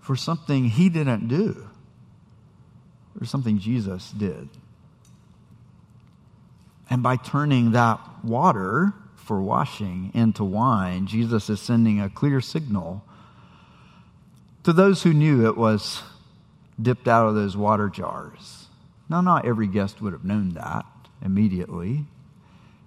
for 0.00 0.16
something 0.16 0.70
he 0.70 0.88
didn't 0.88 1.28
do, 1.28 1.68
or 3.20 3.26
something 3.26 3.58
Jesus 3.58 4.10
did. 4.12 4.48
And 6.88 7.02
by 7.02 7.16
turning 7.16 7.72
that 7.72 8.00
water 8.24 8.94
for 9.16 9.42
washing 9.42 10.12
into 10.14 10.44
wine, 10.44 11.06
Jesus 11.06 11.50
is 11.50 11.60
sending 11.60 12.00
a 12.00 12.08
clear 12.08 12.40
signal 12.40 13.04
to 14.62 14.72
those 14.72 15.02
who 15.02 15.12
knew 15.12 15.46
it 15.46 15.58
was 15.58 16.00
dipped 16.80 17.06
out 17.06 17.28
of 17.28 17.34
those 17.34 17.54
water 17.54 17.90
jars 17.90 18.61
now, 19.08 19.20
not 19.20 19.44
every 19.44 19.66
guest 19.66 20.00
would 20.00 20.12
have 20.12 20.24
known 20.24 20.50
that 20.50 20.86
immediately. 21.24 22.06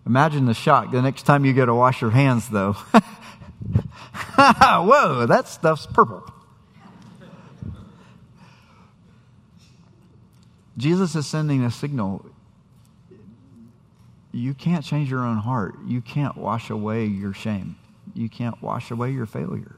Imagine 0.06 0.46
the 0.46 0.54
shock 0.54 0.92
the 0.92 1.02
next 1.02 1.24
time 1.24 1.46
you 1.46 1.54
go 1.54 1.66
to 1.66 1.74
wash 1.74 2.02
your 2.02 2.12
hands, 2.12 2.50
though. 2.50 2.74
Whoa, 4.38 5.26
that 5.26 5.48
stuff's 5.48 5.86
purple. 5.88 6.32
Jesus 10.78 11.16
is 11.16 11.26
sending 11.26 11.64
a 11.64 11.72
signal. 11.72 12.26
You 14.32 14.54
can't 14.54 14.84
change 14.84 15.10
your 15.10 15.24
own 15.24 15.38
heart. 15.38 15.76
You 15.86 16.02
can't 16.02 16.36
wash 16.36 16.70
away 16.70 17.06
your 17.06 17.34
shame. 17.34 17.78
You 18.14 18.30
can't 18.30 18.62
wash 18.62 18.92
away 18.92 19.12
your 19.12 19.26
failure. 19.26 19.78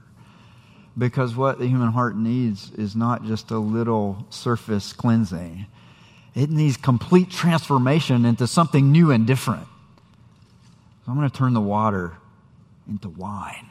Because 0.97 1.35
what 1.35 1.59
the 1.59 1.67
human 1.67 1.91
heart 1.91 2.17
needs 2.17 2.71
is 2.71 2.95
not 2.95 3.23
just 3.23 3.51
a 3.51 3.59
little 3.59 4.25
surface 4.31 4.93
cleansing, 4.93 5.67
it 6.37 6.51
needs 6.51 6.77
complete 6.77 7.31
transformation 7.31 8.23
into 8.23 8.45
something 8.45 8.91
new 8.91 9.09
and 9.09 9.25
different. 9.25 9.65
So 11.03 11.11
I'm 11.11 11.17
going 11.17 11.27
to 11.27 11.35
turn 11.35 11.53
the 11.53 11.61
water 11.61 12.13
into 12.87 13.09
wine. 13.09 13.67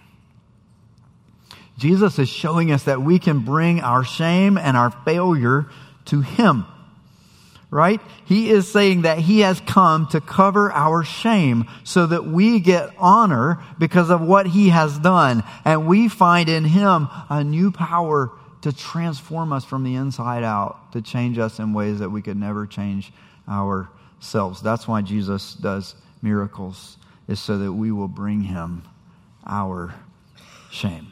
Jesus 1.78 2.18
is 2.18 2.28
showing 2.28 2.72
us 2.72 2.82
that 2.84 3.02
we 3.02 3.20
can 3.20 3.40
bring 3.40 3.80
our 3.80 4.02
shame 4.02 4.58
and 4.58 4.76
our 4.76 4.90
failure 4.90 5.66
to 6.06 6.22
Him. 6.22 6.66
Right? 7.70 8.00
He 8.24 8.50
is 8.50 8.70
saying 8.70 9.02
that 9.02 9.18
He 9.18 9.40
has 9.40 9.60
come 9.60 10.08
to 10.08 10.20
cover 10.20 10.72
our 10.72 11.04
shame 11.04 11.66
so 11.84 12.06
that 12.06 12.26
we 12.26 12.58
get 12.58 12.90
honor 12.98 13.62
because 13.78 14.10
of 14.10 14.20
what 14.20 14.48
He 14.48 14.70
has 14.70 14.98
done. 14.98 15.44
And 15.64 15.86
we 15.86 16.08
find 16.08 16.48
in 16.48 16.64
Him 16.64 17.08
a 17.28 17.44
new 17.44 17.70
power 17.70 18.32
to 18.62 18.72
transform 18.72 19.52
us 19.52 19.64
from 19.64 19.84
the 19.84 19.94
inside 19.94 20.42
out, 20.42 20.92
to 20.92 21.02
change 21.02 21.38
us 21.38 21.58
in 21.58 21.72
ways 21.72 21.98
that 21.98 22.10
we 22.10 22.22
could 22.22 22.36
never 22.36 22.66
change 22.66 23.12
ourselves. 23.48 24.60
That's 24.62 24.88
why 24.88 25.02
Jesus 25.02 25.54
does 25.54 25.94
miracles, 26.22 26.96
is 27.28 27.38
so 27.38 27.58
that 27.58 27.72
we 27.72 27.92
will 27.92 28.08
bring 28.08 28.42
him 28.42 28.82
our 29.46 29.94
shame. 30.70 31.08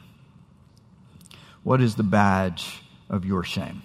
What 1.63 1.81
is 1.81 1.95
the 1.95 2.03
badge 2.03 2.81
of 3.09 3.25
your 3.25 3.43
shame? 3.43 3.81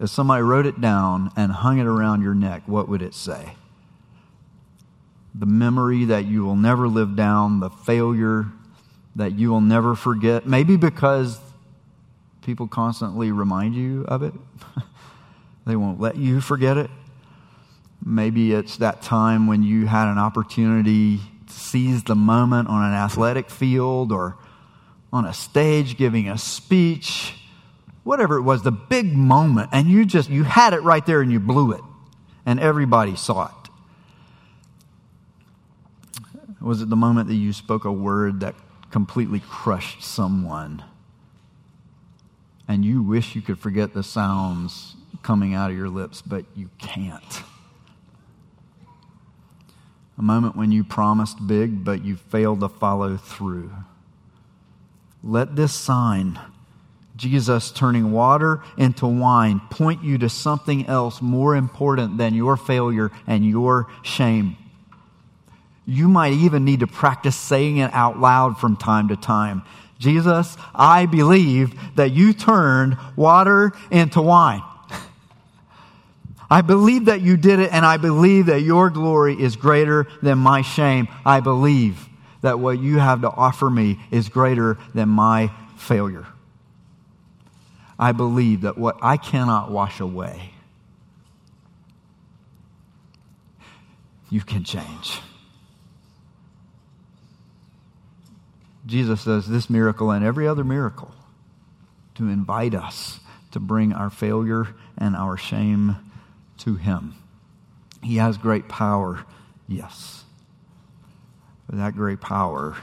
If 0.00 0.10
somebody 0.10 0.42
wrote 0.42 0.66
it 0.66 0.80
down 0.80 1.30
and 1.36 1.52
hung 1.52 1.78
it 1.78 1.86
around 1.86 2.22
your 2.22 2.34
neck, 2.34 2.62
what 2.66 2.88
would 2.88 3.00
it 3.00 3.14
say? 3.14 3.54
The 5.34 5.46
memory 5.46 6.04
that 6.06 6.26
you 6.26 6.44
will 6.44 6.56
never 6.56 6.88
live 6.88 7.16
down, 7.16 7.60
the 7.60 7.70
failure 7.70 8.46
that 9.16 9.32
you 9.38 9.50
will 9.50 9.60
never 9.60 9.94
forget. 9.94 10.46
Maybe 10.46 10.76
because 10.76 11.38
people 12.42 12.68
constantly 12.68 13.32
remind 13.32 13.74
you 13.74 14.04
of 14.06 14.22
it, 14.22 14.34
they 15.66 15.76
won't 15.76 16.00
let 16.00 16.16
you 16.16 16.40
forget 16.40 16.76
it. 16.76 16.90
Maybe 18.04 18.52
it's 18.52 18.76
that 18.78 19.02
time 19.02 19.46
when 19.46 19.62
you 19.62 19.86
had 19.86 20.10
an 20.10 20.18
opportunity 20.18 21.20
seize 21.46 22.04
the 22.04 22.14
moment 22.14 22.68
on 22.68 22.84
an 22.84 22.92
athletic 22.92 23.50
field 23.50 24.12
or 24.12 24.36
on 25.12 25.24
a 25.24 25.32
stage 25.32 25.96
giving 25.96 26.28
a 26.28 26.36
speech, 26.36 27.34
whatever 28.02 28.36
it 28.36 28.42
was, 28.42 28.62
the 28.62 28.72
big 28.72 29.14
moment, 29.14 29.70
and 29.72 29.88
you 29.88 30.04
just, 30.04 30.28
you 30.28 30.42
had 30.42 30.74
it 30.74 30.82
right 30.82 31.06
there 31.06 31.20
and 31.20 31.30
you 31.32 31.40
blew 31.40 31.72
it, 31.72 31.80
and 32.44 32.58
everybody 32.60 33.16
saw 33.16 33.46
it. 33.46 33.52
Was 36.60 36.82
it 36.82 36.88
the 36.88 36.96
moment 36.96 37.28
that 37.28 37.34
you 37.34 37.52
spoke 37.52 37.84
a 37.84 37.92
word 37.92 38.40
that 38.40 38.54
completely 38.94 39.42
crushed 39.50 40.04
someone? 40.04 40.80
And 42.68 42.84
you 42.84 43.02
wish 43.02 43.34
you 43.34 43.42
could 43.42 43.58
forget 43.58 43.92
the 43.92 44.04
sounds 44.04 44.94
coming 45.20 45.52
out 45.52 45.72
of 45.72 45.76
your 45.76 45.88
lips, 45.88 46.22
but 46.22 46.44
you 46.54 46.70
can't. 46.78 47.42
A 50.16 50.22
moment 50.22 50.54
when 50.54 50.70
you 50.70 50.84
promised 50.84 51.44
big, 51.44 51.84
but 51.84 52.04
you 52.04 52.14
failed 52.14 52.60
to 52.60 52.68
follow 52.68 53.16
through. 53.16 53.72
Let 55.24 55.56
this 55.56 55.72
sign, 55.72 56.38
Jesus 57.16 57.72
turning 57.72 58.12
water 58.12 58.62
into 58.78 59.08
wine, 59.08 59.60
point 59.70 60.04
you 60.04 60.18
to 60.18 60.28
something 60.28 60.86
else 60.86 61.20
more 61.20 61.56
important 61.56 62.16
than 62.16 62.32
your 62.32 62.56
failure 62.56 63.10
and 63.26 63.44
your 63.44 63.88
shame. 64.04 64.56
You 65.86 66.08
might 66.08 66.32
even 66.32 66.64
need 66.64 66.80
to 66.80 66.86
practice 66.86 67.36
saying 67.36 67.78
it 67.78 67.92
out 67.92 68.18
loud 68.18 68.58
from 68.58 68.76
time 68.76 69.08
to 69.08 69.16
time. 69.16 69.62
Jesus, 69.98 70.56
I 70.74 71.06
believe 71.06 71.74
that 71.96 72.12
you 72.12 72.32
turned 72.32 72.96
water 73.16 73.72
into 73.90 74.20
wine. 74.20 74.62
I 76.50 76.62
believe 76.62 77.06
that 77.06 77.20
you 77.20 77.36
did 77.36 77.58
it, 77.58 77.72
and 77.72 77.84
I 77.84 77.96
believe 77.96 78.46
that 78.46 78.60
your 78.60 78.90
glory 78.90 79.40
is 79.40 79.56
greater 79.56 80.06
than 80.22 80.38
my 80.38 80.62
shame. 80.62 81.08
I 81.24 81.40
believe 81.40 82.08
that 82.40 82.58
what 82.58 82.78
you 82.78 82.98
have 82.98 83.22
to 83.22 83.30
offer 83.30 83.70
me 83.70 83.98
is 84.10 84.28
greater 84.28 84.76
than 84.94 85.08
my 85.08 85.50
failure. 85.76 86.26
I 87.98 88.12
believe 88.12 88.62
that 88.62 88.76
what 88.76 88.98
I 89.00 89.16
cannot 89.16 89.70
wash 89.70 90.00
away, 90.00 90.50
you 94.30 94.40
can 94.40 94.64
change. 94.64 95.20
Jesus 98.86 99.24
does 99.24 99.48
this 99.48 99.70
miracle 99.70 100.10
and 100.10 100.24
every 100.24 100.46
other 100.46 100.64
miracle 100.64 101.14
to 102.16 102.28
invite 102.28 102.74
us 102.74 103.20
to 103.52 103.60
bring 103.60 103.92
our 103.92 104.10
failure 104.10 104.68
and 104.98 105.16
our 105.16 105.36
shame 105.36 105.96
to 106.58 106.74
Him. 106.74 107.14
He 108.02 108.16
has 108.16 108.36
great 108.36 108.68
power, 108.68 109.24
yes. 109.66 110.24
But 111.66 111.78
that 111.78 111.94
great 111.94 112.20
power 112.20 112.76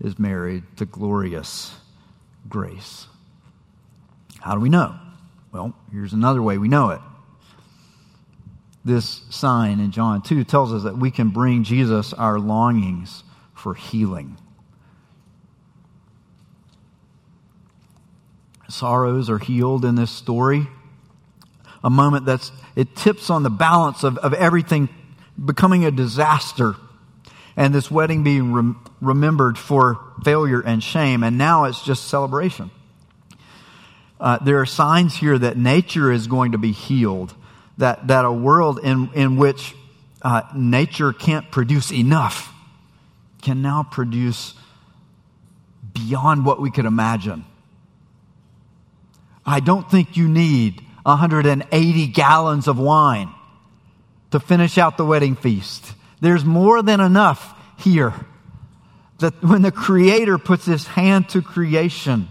is 0.00 0.18
married 0.18 0.64
to 0.76 0.84
glorious 0.84 1.74
grace. 2.48 3.06
How 4.40 4.54
do 4.54 4.60
we 4.60 4.68
know? 4.68 4.96
Well, 5.52 5.74
here's 5.92 6.12
another 6.12 6.42
way 6.42 6.58
we 6.58 6.68
know 6.68 6.90
it. 6.90 7.00
This 8.84 9.22
sign 9.30 9.80
in 9.80 9.90
John 9.90 10.22
2 10.22 10.44
tells 10.44 10.72
us 10.72 10.84
that 10.84 10.96
we 10.96 11.10
can 11.10 11.30
bring 11.30 11.64
Jesus 11.64 12.12
our 12.12 12.38
longings 12.38 13.24
for 13.54 13.74
healing. 13.74 14.38
Sorrows 18.72 19.30
are 19.30 19.38
healed 19.38 19.84
in 19.84 19.94
this 19.94 20.10
story. 20.10 20.66
A 21.82 21.90
moment 21.90 22.26
that's, 22.26 22.52
it 22.76 22.94
tips 22.94 23.30
on 23.30 23.42
the 23.42 23.50
balance 23.50 24.04
of, 24.04 24.18
of 24.18 24.34
everything 24.34 24.88
becoming 25.42 25.84
a 25.84 25.90
disaster 25.90 26.76
and 27.56 27.74
this 27.74 27.90
wedding 27.90 28.22
being 28.22 28.52
rem- 28.52 28.84
remembered 29.00 29.58
for 29.58 29.98
failure 30.24 30.60
and 30.60 30.82
shame, 30.82 31.22
and 31.22 31.36
now 31.36 31.64
it's 31.64 31.82
just 31.82 32.08
celebration. 32.08 32.70
Uh, 34.20 34.38
there 34.38 34.60
are 34.60 34.66
signs 34.66 35.16
here 35.16 35.38
that 35.38 35.56
nature 35.56 36.12
is 36.12 36.26
going 36.26 36.52
to 36.52 36.58
be 36.58 36.72
healed, 36.72 37.34
that, 37.78 38.06
that 38.08 38.24
a 38.24 38.32
world 38.32 38.78
in, 38.82 39.10
in 39.14 39.36
which 39.36 39.74
uh, 40.22 40.42
nature 40.54 41.12
can't 41.12 41.50
produce 41.50 41.90
enough 41.90 42.52
can 43.40 43.62
now 43.62 43.82
produce 43.82 44.54
beyond 45.94 46.44
what 46.44 46.60
we 46.60 46.70
could 46.70 46.84
imagine. 46.84 47.44
I 49.50 49.60
don't 49.60 49.90
think 49.90 50.16
you 50.16 50.28
need 50.28 50.82
180 51.02 52.06
gallons 52.08 52.68
of 52.68 52.78
wine 52.78 53.32
to 54.30 54.40
finish 54.40 54.78
out 54.78 54.96
the 54.96 55.04
wedding 55.04 55.34
feast. 55.36 55.94
There's 56.20 56.44
more 56.44 56.82
than 56.82 57.00
enough 57.00 57.54
here. 57.78 58.14
That 59.18 59.42
when 59.42 59.62
the 59.62 59.72
Creator 59.72 60.38
puts 60.38 60.64
His 60.64 60.86
hand 60.86 61.28
to 61.30 61.42
creation, 61.42 62.28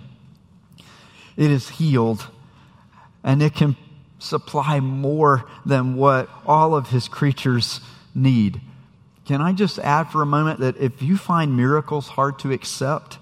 it 1.38 1.52
is 1.52 1.70
healed 1.70 2.28
and 3.24 3.44
it 3.44 3.54
can 3.54 3.76
supply 4.20 4.80
more 4.80 5.46
than 5.66 5.96
what 5.96 6.30
all 6.46 6.74
of 6.76 6.90
His 6.90 7.08
creatures 7.08 7.82
need. 8.16 8.62
Can 9.26 9.42
I 9.42 9.54
just 9.54 9.78
add 9.78 10.06
for 10.06 10.22
a 10.22 10.26
moment 10.26 10.62
that 10.62 10.78
if 10.78 11.02
you 11.02 11.18
find 11.18 11.56
miracles 11.56 12.08
hard 12.08 12.40
to 12.40 12.52
accept, 12.52 13.20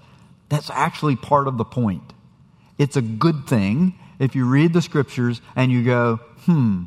that's 0.48 0.70
actually 0.70 1.16
part 1.16 1.46
of 1.46 1.58
the 1.58 1.64
point. 1.64 2.14
It's 2.78 2.96
a 2.96 3.02
good 3.02 3.46
thing 3.46 3.98
if 4.18 4.34
you 4.34 4.46
read 4.46 4.72
the 4.72 4.82
scriptures 4.82 5.40
and 5.56 5.70
you 5.70 5.84
go, 5.84 6.16
hmm, 6.46 6.84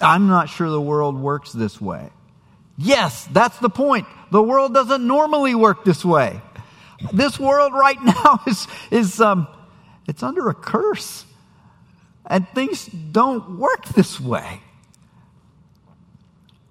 I'm 0.00 0.28
not 0.28 0.48
sure 0.48 0.70
the 0.70 0.80
world 0.80 1.18
works 1.18 1.52
this 1.52 1.80
way. 1.80 2.10
Yes, 2.76 3.28
that's 3.32 3.58
the 3.58 3.68
point. 3.68 4.06
The 4.30 4.42
world 4.42 4.74
doesn't 4.74 5.06
normally 5.06 5.54
work 5.54 5.84
this 5.84 6.04
way. 6.04 6.40
This 7.12 7.38
world 7.38 7.72
right 7.72 8.00
now 8.04 8.40
is, 8.46 8.66
is 8.90 9.20
um, 9.20 9.46
it's 10.06 10.22
under 10.22 10.48
a 10.48 10.54
curse. 10.54 11.24
And 12.26 12.48
things 12.48 12.86
don't 12.86 13.58
work 13.58 13.84
this 13.86 14.20
way. 14.20 14.60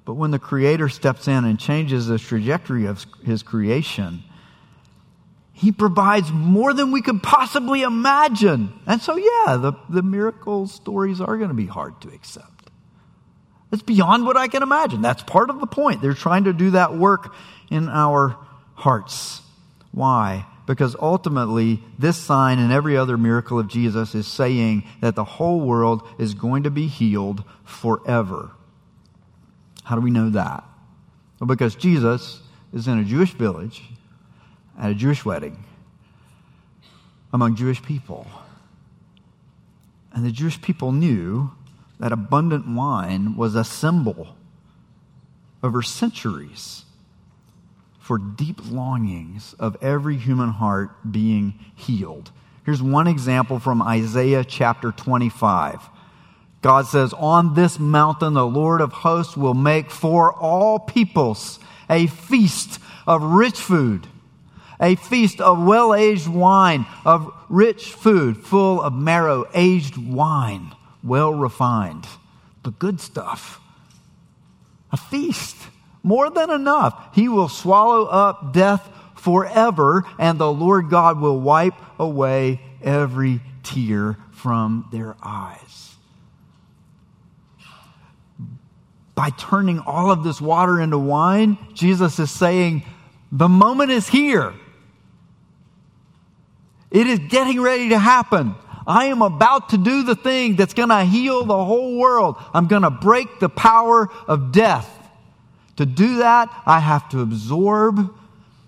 But 0.06 0.16
when 0.16 0.32
the 0.32 0.40
Creator 0.40 0.90
steps 0.90 1.28
in 1.28 1.46
and 1.46 1.60
changes 1.60 2.08
the 2.08 2.20
trajectory 2.20 2.86
of 2.86 3.06
His 3.24 3.44
creation, 3.44 4.24
he 5.64 5.72
provides 5.72 6.30
more 6.30 6.74
than 6.74 6.92
we 6.92 7.02
could 7.02 7.24
possibly 7.24 7.84
imagine. 7.84 8.74
And 8.86 9.02
so, 9.02 9.16
yeah, 9.16 9.56
the, 9.56 9.72
the 9.88 10.04
miracle 10.04 10.68
stories 10.68 11.22
are 11.22 11.38
going 11.38 11.48
to 11.48 11.56
be 11.56 11.68
hard 11.68 12.02
to 12.02 12.10
accept. 12.10 12.70
It's 13.72 13.82
beyond 13.82 14.26
what 14.26 14.36
I 14.36 14.50
can 14.50 14.62
imagine. 14.62 15.02
That's 15.02 15.24
part 15.24 15.50
of 15.50 15.62
the 15.62 15.66
point. 15.66 16.02
They're 16.02 16.14
trying 16.14 16.44
to 16.44 16.54
do 16.54 16.72
that 16.72 16.98
work 16.98 17.34
in 17.72 17.88
our 17.88 18.38
hearts. 18.74 19.42
Why? 19.94 20.46
Because 20.68 20.98
ultimately, 21.00 21.82
this 21.98 22.18
sign 22.18 22.60
and 22.60 22.74
every 22.74 22.98
other 22.98 23.18
miracle 23.18 23.58
of 23.58 23.70
Jesus 23.70 24.16
is 24.16 24.28
saying 24.28 24.84
that 25.00 25.16
the 25.16 25.24
whole 25.24 25.62
world 25.62 26.06
is 26.20 26.34
going 26.34 26.64
to 26.64 26.72
be 26.72 26.88
healed 26.88 27.42
forever. 27.64 28.52
How 29.86 29.96
do 29.96 30.02
we 30.02 30.12
know 30.12 30.30
that? 30.32 30.66
Well, 31.40 31.48
because 31.48 31.76
Jesus 31.76 32.42
is 32.74 32.90
in 32.90 33.00
a 33.00 33.06
Jewish 33.06 33.32
village 33.32 33.82
at 34.80 34.92
a 34.92 34.96
Jewish 34.96 35.24
wedding 35.24 35.64
among 37.32 37.56
Jewish 37.56 37.82
people. 37.82 38.28
And 40.14 40.24
the 40.26 40.32
Jewish 40.32 40.62
people 40.62 40.92
knew 40.92 41.52
that 42.00 42.12
abundant 42.12 42.68
wine 42.68 43.36
was 43.36 43.56
a 43.56 43.64
symbol 43.64 44.36
over 45.64 45.82
centuries 45.82 46.86
for 48.00 48.18
deep 48.18 48.60
longings 48.70 49.56
of 49.60 49.78
every 49.82 50.18
human 50.18 50.50
heart 50.50 50.92
being 51.10 51.58
healed. 51.76 52.32
Here's 52.66 52.84
one 52.84 53.08
example 53.08 53.60
from 53.60 53.82
Isaiah 53.82 54.44
chapter 54.44 54.92
25. 54.92 55.90
God 56.62 56.86
says, 56.86 57.14
On 57.14 57.56
this 57.56 57.80
mountain 57.80 58.34
the 58.34 58.46
Lord 58.46 58.82
of 58.82 58.92
hosts 58.92 59.36
will 59.36 59.54
make 59.54 59.90
for 59.90 60.34
all 60.34 60.80
peoples 60.80 61.60
a 61.90 62.08
feast 62.08 62.80
of 63.08 63.22
rich 63.22 63.60
food 63.60 64.08
a 64.84 64.96
feast 64.96 65.40
of 65.40 65.64
well 65.64 65.96
aged 65.96 66.28
wine, 66.28 66.86
of 67.06 67.34
rich 67.48 67.94
food, 67.94 68.38
full 68.38 68.82
of 68.82 68.94
marrow, 68.94 69.46
aged 69.56 69.98
wine, 69.98 70.76
well 71.02 71.34
refined. 71.34 72.06
The 72.64 72.72
good 72.72 73.00
stuff. 73.00 73.62
A 74.92 74.98
feast. 74.98 75.56
More 76.04 76.30
than 76.30 76.50
enough. 76.50 77.16
He 77.16 77.30
will 77.30 77.48
swallow 77.48 78.06
up 78.06 78.54
death 78.54 78.90
forever, 79.16 80.04
and 80.20 80.38
the 80.38 80.52
Lord 80.52 80.90
God 80.90 81.20
will 81.20 81.40
wipe 81.40 81.76
away 81.98 82.60
every 82.84 83.40
tear 83.64 84.18
from 84.32 84.90
their 84.92 85.16
eyes. 85.24 85.96
By 89.16 89.30
turning 89.30 89.80
all 89.80 90.12
of 90.12 90.26
this 90.26 90.42
water 90.42 90.82
into 90.82 90.98
wine, 90.98 91.58
Jesus 91.74 92.20
is 92.20 92.32
saying, 92.32 92.84
the 93.32 93.48
moment 93.48 93.90
is 93.90 94.08
here. 94.08 94.54
It 96.94 97.08
is 97.08 97.20
getting 97.20 97.60
ready 97.60 97.90
to 97.90 98.00
happen. 98.00 98.56
I 98.86 99.06
am 99.06 99.22
about 99.22 99.70
to 99.70 99.78
do 99.78 100.04
the 100.04 100.16
thing 100.16 100.56
that's 100.56 100.76
going 100.76 100.90
to 100.90 101.04
heal 101.04 101.44
the 101.44 101.66
whole 101.66 101.98
world. 101.98 102.36
I'm 102.54 102.68
going 102.68 102.84
to 102.84 102.92
break 102.92 103.40
the 103.40 103.50
power 103.50 104.10
of 104.28 104.52
death. 104.52 104.90
To 105.78 105.88
do 105.88 106.18
that, 106.18 106.54
I 106.68 106.80
have 106.80 107.10
to 107.10 107.22
absorb 107.22 108.14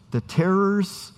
the 0.10 0.22
terrors 0.22 1.12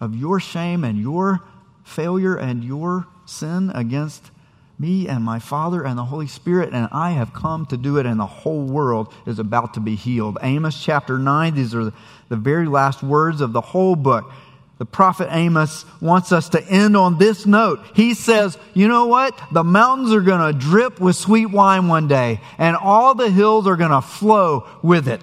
of 0.00 0.14
your 0.14 0.38
shame 0.38 0.84
and 0.84 0.98
your 0.98 1.40
failure 1.82 2.36
and 2.36 2.62
your 2.62 3.08
sin 3.26 3.72
against 3.74 4.30
me 4.78 5.08
and 5.08 5.24
my 5.24 5.38
Father 5.38 5.84
and 5.84 5.98
the 5.98 6.04
Holy 6.04 6.26
Spirit, 6.26 6.72
and 6.72 6.88
I 6.92 7.10
have 7.10 7.32
come 7.32 7.66
to 7.66 7.76
do 7.76 7.98
it, 7.98 8.06
and 8.06 8.18
the 8.18 8.26
whole 8.26 8.64
world 8.64 9.12
is 9.26 9.38
about 9.38 9.74
to 9.74 9.80
be 9.80 9.94
healed. 9.94 10.38
Amos 10.42 10.82
chapter 10.82 11.18
9, 11.18 11.54
these 11.54 11.74
are 11.74 11.92
the 12.28 12.36
very 12.36 12.66
last 12.66 13.02
words 13.02 13.40
of 13.40 13.52
the 13.52 13.60
whole 13.60 13.96
book. 13.96 14.30
The 14.84 14.90
prophet 14.90 15.28
Amos 15.30 15.86
wants 15.98 16.30
us 16.30 16.50
to 16.50 16.62
end 16.62 16.94
on 16.94 17.16
this 17.16 17.46
note. 17.46 17.80
He 17.94 18.12
says, 18.12 18.58
You 18.74 18.86
know 18.86 19.06
what? 19.06 19.34
The 19.50 19.64
mountains 19.64 20.12
are 20.12 20.20
going 20.20 20.52
to 20.52 20.58
drip 20.58 21.00
with 21.00 21.16
sweet 21.16 21.46
wine 21.46 21.88
one 21.88 22.06
day, 22.06 22.42
and 22.58 22.76
all 22.76 23.14
the 23.14 23.30
hills 23.30 23.66
are 23.66 23.76
going 23.76 23.92
to 23.92 24.02
flow 24.02 24.68
with 24.82 25.08
it. 25.08 25.22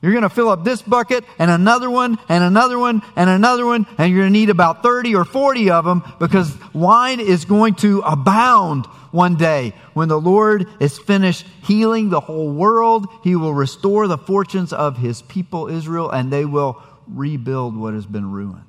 You're 0.00 0.12
going 0.12 0.22
to 0.22 0.30
fill 0.30 0.48
up 0.48 0.64
this 0.64 0.80
bucket 0.80 1.24
and 1.38 1.50
another 1.50 1.90
one 1.90 2.18
and 2.30 2.42
another 2.42 2.78
one 2.78 3.02
and 3.16 3.28
another 3.28 3.66
one, 3.66 3.86
and 3.98 4.10
you're 4.10 4.22
going 4.22 4.32
to 4.32 4.38
need 4.38 4.48
about 4.48 4.82
30 4.82 5.14
or 5.14 5.26
40 5.26 5.68
of 5.72 5.84
them 5.84 6.02
because 6.18 6.56
wine 6.72 7.20
is 7.20 7.44
going 7.44 7.74
to 7.74 8.00
abound 8.00 8.86
one 9.10 9.36
day. 9.36 9.74
When 9.92 10.08
the 10.08 10.18
Lord 10.18 10.66
is 10.80 10.98
finished 10.98 11.44
healing 11.64 12.08
the 12.08 12.20
whole 12.20 12.50
world, 12.50 13.08
He 13.22 13.36
will 13.36 13.52
restore 13.52 14.08
the 14.08 14.16
fortunes 14.16 14.72
of 14.72 14.96
His 14.96 15.20
people 15.20 15.68
Israel, 15.68 16.10
and 16.10 16.32
they 16.32 16.46
will 16.46 16.82
rebuild 17.06 17.76
what 17.76 17.92
has 17.92 18.06
been 18.06 18.32
ruined. 18.32 18.65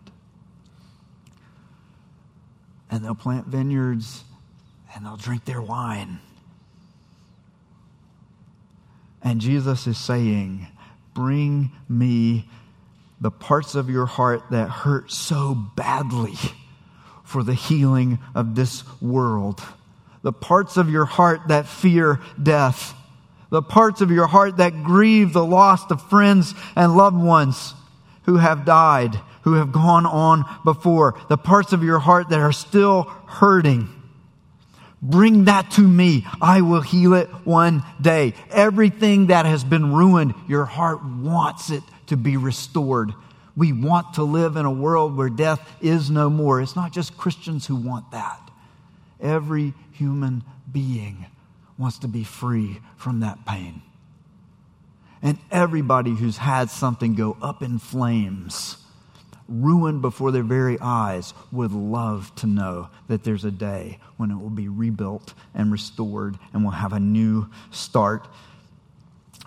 And 2.89 3.03
they'll 3.03 3.15
plant 3.15 3.47
vineyards 3.47 4.23
and 4.95 5.05
they'll 5.05 5.17
drink 5.17 5.45
their 5.45 5.61
wine. 5.61 6.19
And 9.21 9.41
Jesus 9.41 9.87
is 9.87 9.97
saying, 9.97 10.67
Bring 11.13 11.71
me 11.89 12.47
the 13.19 13.31
parts 13.31 13.75
of 13.75 13.89
your 13.89 14.05
heart 14.05 14.43
that 14.51 14.69
hurt 14.69 15.11
so 15.11 15.55
badly 15.55 16.35
for 17.23 17.43
the 17.43 17.53
healing 17.53 18.19
of 18.35 18.55
this 18.55 18.83
world. 19.01 19.61
The 20.21 20.31
parts 20.31 20.77
of 20.77 20.89
your 20.89 21.05
heart 21.05 21.47
that 21.47 21.67
fear 21.67 22.21
death. 22.41 22.93
The 23.49 23.61
parts 23.61 24.01
of 24.01 24.11
your 24.11 24.27
heart 24.27 24.57
that 24.57 24.83
grieve 24.83 25.33
the 25.33 25.45
loss 25.45 25.89
of 25.89 26.07
friends 26.09 26.53
and 26.75 26.95
loved 26.95 27.17
ones 27.17 27.73
who 28.23 28.37
have 28.37 28.65
died, 28.65 29.19
who 29.43 29.53
have 29.53 29.71
gone 29.71 30.05
on 30.05 30.45
before. 30.63 31.19
The 31.29 31.37
parts 31.37 31.73
of 31.73 31.83
your 31.83 31.99
heart 31.99 32.29
that 32.29 32.39
are 32.39 32.51
still 32.51 33.03
hurting. 33.03 33.89
Bring 35.01 35.45
that 35.45 35.71
to 35.71 35.81
me. 35.81 36.25
I 36.41 36.61
will 36.61 36.81
heal 36.81 37.13
it 37.13 37.29
one 37.45 37.83
day. 38.01 38.33
Everything 38.49 39.27
that 39.27 39.45
has 39.45 39.63
been 39.63 39.93
ruined, 39.93 40.33
your 40.47 40.65
heart 40.65 41.03
wants 41.03 41.69
it 41.69 41.83
to 42.07 42.17
be 42.17 42.35
restored. 42.35 43.13
We 43.55 43.73
want 43.73 44.15
to 44.15 44.23
live 44.23 44.55
in 44.55 44.65
a 44.65 44.71
world 44.71 45.15
where 45.15 45.29
death 45.29 45.67
is 45.81 46.09
no 46.09 46.29
more. 46.29 46.61
It's 46.61 46.75
not 46.75 46.93
just 46.93 47.17
Christians 47.17 47.67
who 47.67 47.75
want 47.75 48.11
that. 48.11 48.39
Every 49.19 49.73
human 49.93 50.43
being 50.71 51.25
wants 51.77 51.99
to 51.99 52.07
be 52.07 52.23
free 52.23 52.79
from 52.97 53.19
that 53.21 53.45
pain. 53.45 53.81
And 55.21 55.37
everybody 55.51 56.11
who's 56.11 56.37
had 56.37 56.69
something 56.69 57.15
go 57.15 57.37
up 57.41 57.61
in 57.63 57.79
flames 57.79 58.77
ruined 59.47 60.01
before 60.01 60.31
their 60.31 60.43
very 60.43 60.77
eyes 60.79 61.33
would 61.51 61.71
love 61.71 62.33
to 62.35 62.47
know 62.47 62.89
that 63.07 63.23
there's 63.23 63.45
a 63.45 63.51
day 63.51 63.99
when 64.17 64.31
it 64.31 64.35
will 64.35 64.49
be 64.49 64.67
rebuilt 64.67 65.33
and 65.53 65.71
restored 65.71 66.37
and 66.53 66.63
we'll 66.63 66.71
have 66.71 66.93
a 66.93 66.99
new 66.99 67.49
start. 67.71 68.27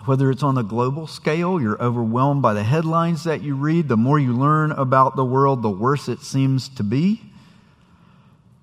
Whether 0.05 0.31
it's 0.31 0.41
on 0.41 0.55
the 0.55 0.63
global 0.63 1.05
scale, 1.05 1.61
you're 1.61 1.81
overwhelmed 1.81 2.41
by 2.41 2.53
the 2.53 2.63
headlines 2.63 3.25
that 3.25 3.43
you 3.43 3.55
read. 3.55 3.87
The 3.87 3.97
more 3.97 4.17
you 4.17 4.33
learn 4.33 4.71
about 4.71 5.15
the 5.15 5.25
world, 5.25 5.61
the 5.61 5.69
worse 5.69 6.09
it 6.09 6.21
seems 6.21 6.69
to 6.69 6.83
be. 6.83 7.21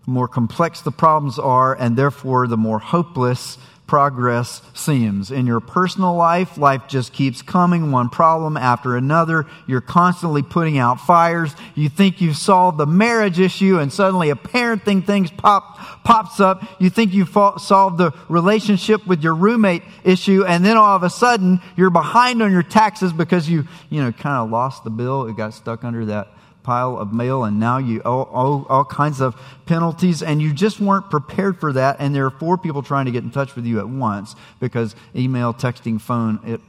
The 0.05 0.11
more 0.11 0.27
complex 0.27 0.81
the 0.81 0.91
problems 0.91 1.39
are, 1.39 1.75
and 1.75 1.97
therefore 1.97 2.49
the 2.49 2.57
more 2.57 2.81
hopeless 2.81 3.57
progress 3.89 4.63
seems. 4.75 5.33
In 5.33 5.47
your 5.47 5.59
personal 5.59 6.15
life, 6.15 6.57
life 6.57 6.83
just 6.87 7.13
keeps 7.13 7.43
coming, 7.43 7.91
one 7.91 8.11
problem 8.11 8.57
after 8.57 8.97
another. 8.97 9.47
You're 9.67 9.81
constantly 9.81 10.43
putting 10.43 10.79
out 10.79 11.01
fires. 11.01 11.57
You 11.75 11.89
think 11.89 12.21
you've 12.21 12.37
solved 12.37 12.79
the 12.79 12.87
marriage 12.87 13.41
issue, 13.41 13.79
and 13.81 13.93
suddenly 13.93 14.31
a 14.31 14.37
parenting 14.37 15.05
thing 15.05 15.27
pop, 15.29 16.05
pops 16.05 16.39
up. 16.39 16.63
You 16.79 16.91
think 16.91 17.13
you've 17.13 17.31
solved 17.31 17.99
the 17.99 18.13
relationship 18.29 19.05
with 19.07 19.25
your 19.25 19.35
roommate 19.35 19.83
issue, 20.05 20.45
and 20.45 20.65
then 20.65 20.77
all 20.77 20.95
of 20.95 21.03
a 21.03 21.11
sudden 21.11 21.61
you're 21.75 21.91
behind 21.91 22.43
on 22.43 22.53
your 22.53 22.63
taxes 22.63 23.13
because 23.13 23.49
you, 23.49 23.67
you 23.91 24.03
know, 24.03 24.13
kind 24.13 24.37
of 24.37 24.51
lost 24.51 24.85
the 24.85 24.91
bill. 24.91 25.27
It 25.27 25.37
got 25.37 25.55
stuck 25.55 25.83
under 25.83 26.05
that 26.05 26.29
pile 26.63 26.99
of 26.99 27.13
mail 27.13 27.45
and 27.45 27.59
now 27.59 27.79
you 27.79 28.03
owe, 28.05 28.29
owe, 28.33 28.67
all 28.69 28.85
kinds 28.85 29.21
of 29.21 29.35
penalties 29.67 30.23
and 30.23 30.43
you 30.43 30.53
just 30.53 30.81
weren't 30.81 31.09
prepared 31.11 31.59
for 31.59 31.73
that 31.73 31.97
and 31.99 32.15
there 32.15 32.27
are 32.27 32.31
four 32.31 32.59
people 32.59 32.83
trying 32.83 33.07
to 33.07 33.11
get 33.11 33.23
in 33.23 33.31
touch 33.31 33.57
with 33.57 33.65
you 33.65 33.79
at 33.79 33.89
once 33.89 34.35
because 34.61 34.95
email 35.15 35.55
texting 35.55 36.01
phone 36.01 36.39
it 36.45 36.61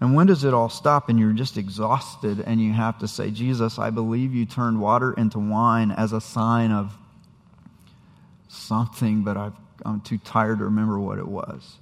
and 0.00 0.14
when 0.14 0.26
does 0.26 0.44
it 0.44 0.54
all 0.54 0.68
stop 0.68 1.08
and 1.08 1.18
you're 1.18 1.32
just 1.32 1.56
exhausted 1.56 2.40
and 2.40 2.60
you 2.60 2.72
have 2.72 2.98
to 2.98 3.06
say 3.06 3.30
jesus 3.30 3.78
i 3.78 3.90
believe 3.90 4.34
you 4.34 4.44
turned 4.44 4.80
water 4.80 5.12
into 5.12 5.38
wine 5.38 5.90
as 5.92 6.12
a 6.12 6.20
sign 6.20 6.72
of 6.72 6.92
something 8.48 9.22
but 9.22 9.36
i 9.36 9.52
i'm 9.84 10.00
too 10.00 10.18
tired 10.18 10.58
to 10.58 10.64
remember 10.64 10.98
what 10.98 11.18
it 11.18 11.26
was. 11.26 11.76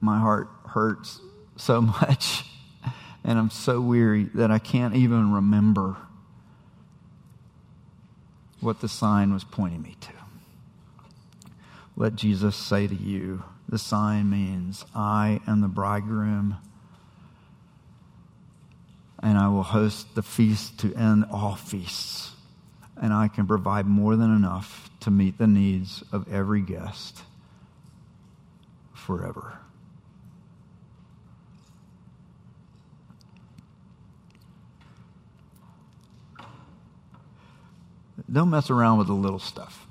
My 0.00 0.18
heart 0.18 0.48
hurts 0.66 1.20
so 1.56 1.80
much 2.02 2.44
and 3.28 3.38
I'm 3.38 3.50
so 3.50 3.78
weary 3.78 4.24
that 4.32 4.50
I 4.50 4.58
can't 4.58 4.94
even 4.96 5.34
remember 5.34 5.98
what 8.60 8.80
the 8.80 8.88
sign 8.88 9.34
was 9.34 9.44
pointing 9.44 9.82
me 9.82 9.96
to. 10.00 10.12
Let 11.94 12.14
Jesus 12.14 12.56
say 12.56 12.86
to 12.86 12.94
you, 12.94 13.44
the 13.68 13.76
sign 13.76 14.30
means, 14.30 14.86
I 14.94 15.42
am 15.46 15.60
the 15.60 15.68
bridegroom, 15.68 16.56
and 19.22 19.36
I 19.36 19.48
will 19.48 19.62
host 19.62 20.14
the 20.14 20.22
feast 20.22 20.78
to 20.78 20.94
end 20.94 21.26
all 21.30 21.54
feasts, 21.54 22.30
and 22.96 23.12
I 23.12 23.28
can 23.28 23.46
provide 23.46 23.84
more 23.84 24.16
than 24.16 24.34
enough 24.34 24.88
to 25.00 25.10
meet 25.10 25.36
the 25.36 25.46
needs 25.46 26.02
of 26.12 26.32
every 26.32 26.62
guest 26.62 27.20
forever. 28.94 29.58
Don't 38.30 38.50
mess 38.50 38.70
around 38.70 38.98
with 38.98 39.06
the 39.06 39.14
little 39.14 39.38
stuff. 39.38 39.86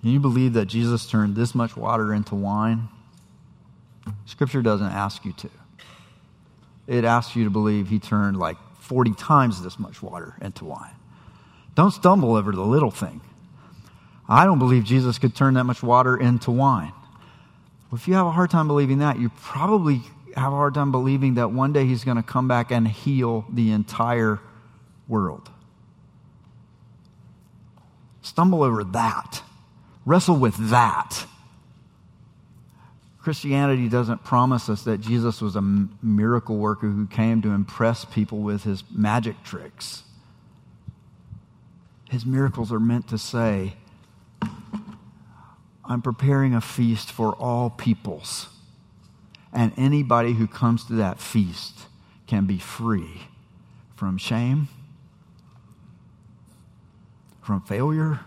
Can 0.00 0.10
you 0.10 0.20
believe 0.20 0.54
that 0.54 0.66
Jesus 0.66 1.06
turned 1.06 1.36
this 1.36 1.54
much 1.54 1.76
water 1.76 2.12
into 2.12 2.34
wine? 2.34 2.88
Scripture 4.26 4.62
doesn't 4.62 4.90
ask 4.90 5.24
you 5.24 5.32
to. 5.32 5.50
It 6.86 7.04
asks 7.04 7.36
you 7.36 7.44
to 7.44 7.50
believe 7.50 7.88
he 7.88 7.98
turned 7.98 8.36
like 8.36 8.56
40 8.80 9.14
times 9.14 9.62
this 9.62 9.78
much 9.78 10.02
water 10.02 10.34
into 10.40 10.64
wine. 10.64 10.90
Don't 11.74 11.92
stumble 11.92 12.34
over 12.34 12.52
the 12.52 12.62
little 12.62 12.90
thing. 12.90 13.20
I 14.28 14.44
don't 14.44 14.58
believe 14.58 14.84
Jesus 14.84 15.18
could 15.18 15.34
turn 15.34 15.54
that 15.54 15.64
much 15.64 15.82
water 15.82 16.16
into 16.16 16.50
wine. 16.50 16.92
Well, 17.90 17.98
if 17.98 18.08
you 18.08 18.14
have 18.14 18.26
a 18.26 18.30
hard 18.30 18.50
time 18.50 18.66
believing 18.66 18.98
that, 18.98 19.18
you 19.18 19.30
probably 19.40 20.00
have 20.36 20.52
a 20.52 20.56
hard 20.56 20.74
time 20.74 20.90
believing 20.90 21.34
that 21.34 21.52
one 21.52 21.72
day 21.72 21.86
he's 21.86 22.04
going 22.04 22.16
to 22.16 22.22
come 22.22 22.48
back 22.48 22.70
and 22.70 22.88
heal 22.88 23.44
the 23.52 23.70
entire 23.70 24.40
world. 25.12 25.50
Stumble 28.22 28.62
over 28.62 28.82
that. 28.82 29.42
Wrestle 30.06 30.36
with 30.36 30.70
that. 30.70 31.26
Christianity 33.20 33.88
doesn't 33.90 34.24
promise 34.24 34.70
us 34.70 34.82
that 34.84 35.02
Jesus 35.02 35.42
was 35.42 35.54
a 35.54 35.60
miracle 35.60 36.56
worker 36.56 36.88
who 36.88 37.06
came 37.06 37.42
to 37.42 37.50
impress 37.50 38.06
people 38.06 38.38
with 38.38 38.64
his 38.64 38.82
magic 38.90 39.44
tricks. 39.44 40.02
His 42.10 42.24
miracles 42.24 42.72
are 42.72 42.80
meant 42.80 43.08
to 43.08 43.18
say, 43.18 43.74
I'm 45.84 46.00
preparing 46.00 46.54
a 46.54 46.60
feast 46.60 47.12
for 47.12 47.34
all 47.36 47.68
peoples. 47.68 48.48
And 49.52 49.72
anybody 49.76 50.32
who 50.32 50.46
comes 50.46 50.86
to 50.86 50.94
that 50.94 51.20
feast 51.20 51.80
can 52.26 52.46
be 52.46 52.58
free 52.58 53.28
from 53.94 54.16
shame 54.16 54.68
from 57.42 57.60
failure, 57.60 58.20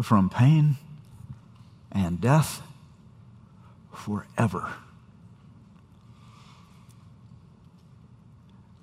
from 0.00 0.28
pain 0.28 0.76
and 1.90 2.20
death 2.20 2.62
forever. 3.94 4.72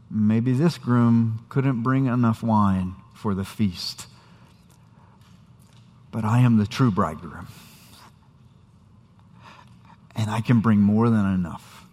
Maybe 0.09 0.53
this 0.53 0.77
groom 0.77 1.45
couldn't 1.49 1.83
bring 1.83 2.07
enough 2.07 2.41
wine 2.41 2.95
for 3.13 3.35
the 3.35 3.45
feast. 3.45 4.07
but 6.11 6.25
I 6.25 6.39
am 6.39 6.57
the 6.57 6.67
true 6.67 6.91
bridegroom. 6.91 7.47
And 10.15 10.29
I 10.29 10.41
can 10.41 10.59
bring 10.59 10.79
more 10.79 11.09
than 11.09 11.25
enough. 11.33 11.85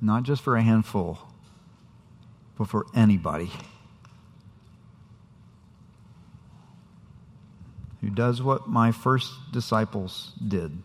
Not 0.00 0.22
just 0.22 0.42
for 0.42 0.56
a 0.56 0.62
handful, 0.62 1.18
but 2.56 2.68
for 2.68 2.86
anybody 2.94 3.50
who 8.04 8.10
does 8.10 8.42
what 8.42 8.68
my 8.68 8.92
first 8.92 9.32
disciples 9.50 10.32
did. 10.46 10.82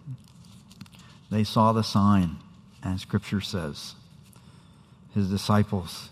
They 1.29 1.43
saw 1.43 1.73
the 1.73 1.83
sign, 1.83 2.37
and 2.81 2.99
Scripture 2.99 3.41
says 3.41 3.95
his 5.13 5.29
disciples 5.29 6.09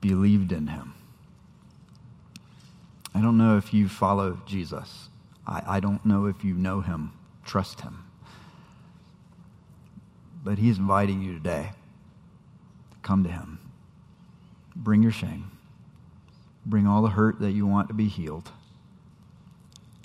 believed 0.00 0.50
in 0.50 0.68
him. 0.68 0.94
I 3.14 3.20
don't 3.20 3.36
know 3.36 3.58
if 3.58 3.74
you 3.74 3.88
follow 3.88 4.40
Jesus. 4.46 5.08
I, 5.46 5.62
I 5.66 5.80
don't 5.80 6.04
know 6.06 6.26
if 6.26 6.42
you 6.42 6.54
know 6.54 6.80
him, 6.80 7.12
trust 7.44 7.82
him. 7.82 8.04
But 10.42 10.58
he's 10.58 10.78
inviting 10.78 11.20
you 11.20 11.34
today 11.34 11.72
to 12.92 12.96
come 13.02 13.24
to 13.24 13.30
him. 13.30 13.58
Bring 14.78 15.02
your 15.02 15.12
shame. 15.12 15.50
Bring 16.64 16.86
all 16.86 17.02
the 17.02 17.10
hurt 17.10 17.40
that 17.40 17.50
you 17.50 17.66
want 17.66 17.88
to 17.88 17.94
be 17.94 18.08
healed. 18.08 18.50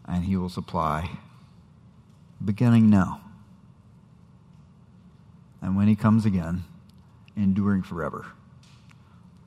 And 0.05 0.25
he 0.25 0.36
will 0.36 0.49
supply, 0.49 1.09
beginning 2.43 2.89
now. 2.89 3.21
And 5.62 5.77
when 5.77 5.88
he 5.88 5.95
comes 5.95 6.25
again, 6.25 6.63
enduring 7.38 7.83
forever, 7.83 8.25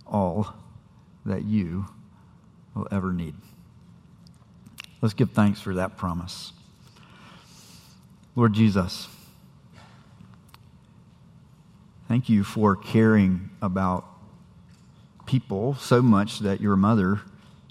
all 0.07 0.55
that 1.27 1.45
you 1.45 1.87
will 2.75 2.89
ever 2.91 3.13
need. 3.13 3.35
Let's 5.03 5.13
give 5.13 5.33
thanks 5.33 5.61
for 5.61 5.75
that 5.75 5.97
promise. 5.97 6.53
Lord 8.35 8.53
Jesus, 8.53 9.09
thank 12.09 12.29
you 12.29 12.45
for 12.45 12.77
caring 12.77 13.51
about 13.61 14.07
people 15.27 15.75
so 15.75 16.01
much 16.01 16.41
that 16.41 16.61
your 16.61 16.77
mother 16.77 17.21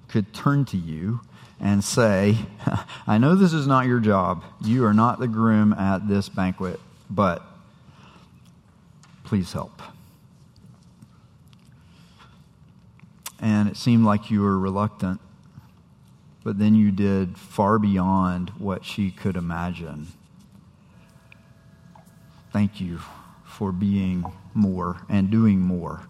could 0.07 0.33
turn 0.33 0.65
to 0.65 0.77
you 0.77 1.21
and 1.59 1.83
say, 1.83 2.37
I 3.07 3.17
know 3.17 3.35
this 3.35 3.53
is 3.53 3.65
not 3.65 3.85
your 3.85 3.99
job. 3.99 4.43
You 4.61 4.85
are 4.85 4.93
not 4.93 5.19
the 5.19 5.27
groom 5.27 5.73
at 5.73 6.07
this 6.07 6.29
banquet, 6.29 6.79
but 7.09 7.41
please 9.23 9.53
help. 9.53 9.81
And 13.39 13.69
it 13.69 13.77
seemed 13.77 14.05
like 14.05 14.31
you 14.31 14.41
were 14.41 14.57
reluctant, 14.57 15.19
but 16.43 16.59
then 16.59 16.75
you 16.75 16.91
did 16.91 17.37
far 17.37 17.79
beyond 17.79 18.49
what 18.57 18.85
she 18.85 19.11
could 19.11 19.35
imagine. 19.35 20.07
Thank 22.51 22.79
you 22.79 22.99
for 23.43 23.71
being 23.71 24.25
more 24.53 25.01
and 25.09 25.29
doing 25.29 25.59
more 25.59 26.07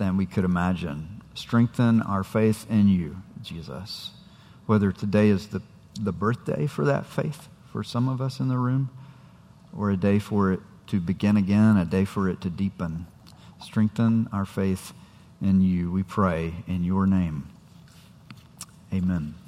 than 0.00 0.16
we 0.16 0.24
could 0.24 0.44
imagine. 0.44 1.20
Strengthen 1.34 2.00
our 2.00 2.24
faith 2.24 2.66
in 2.70 2.88
you, 2.88 3.18
Jesus. 3.42 4.12
Whether 4.64 4.92
today 4.92 5.28
is 5.28 5.48
the, 5.48 5.60
the 6.00 6.10
birthday 6.10 6.66
for 6.66 6.86
that 6.86 7.04
faith 7.04 7.48
for 7.70 7.84
some 7.84 8.08
of 8.08 8.20
us 8.20 8.40
in 8.40 8.48
the 8.48 8.56
room, 8.56 8.88
or 9.76 9.90
a 9.90 9.96
day 9.96 10.18
for 10.18 10.52
it 10.52 10.60
to 10.88 11.00
begin 11.00 11.36
again, 11.36 11.76
a 11.76 11.84
day 11.84 12.06
for 12.06 12.28
it 12.30 12.40
to 12.40 12.50
deepen. 12.50 13.06
Strengthen 13.62 14.26
our 14.32 14.46
faith 14.46 14.92
in 15.40 15.60
you, 15.60 15.92
we 15.92 16.02
pray, 16.02 16.54
in 16.66 16.82
your 16.82 17.06
name. 17.06 17.48
Amen. 18.92 19.39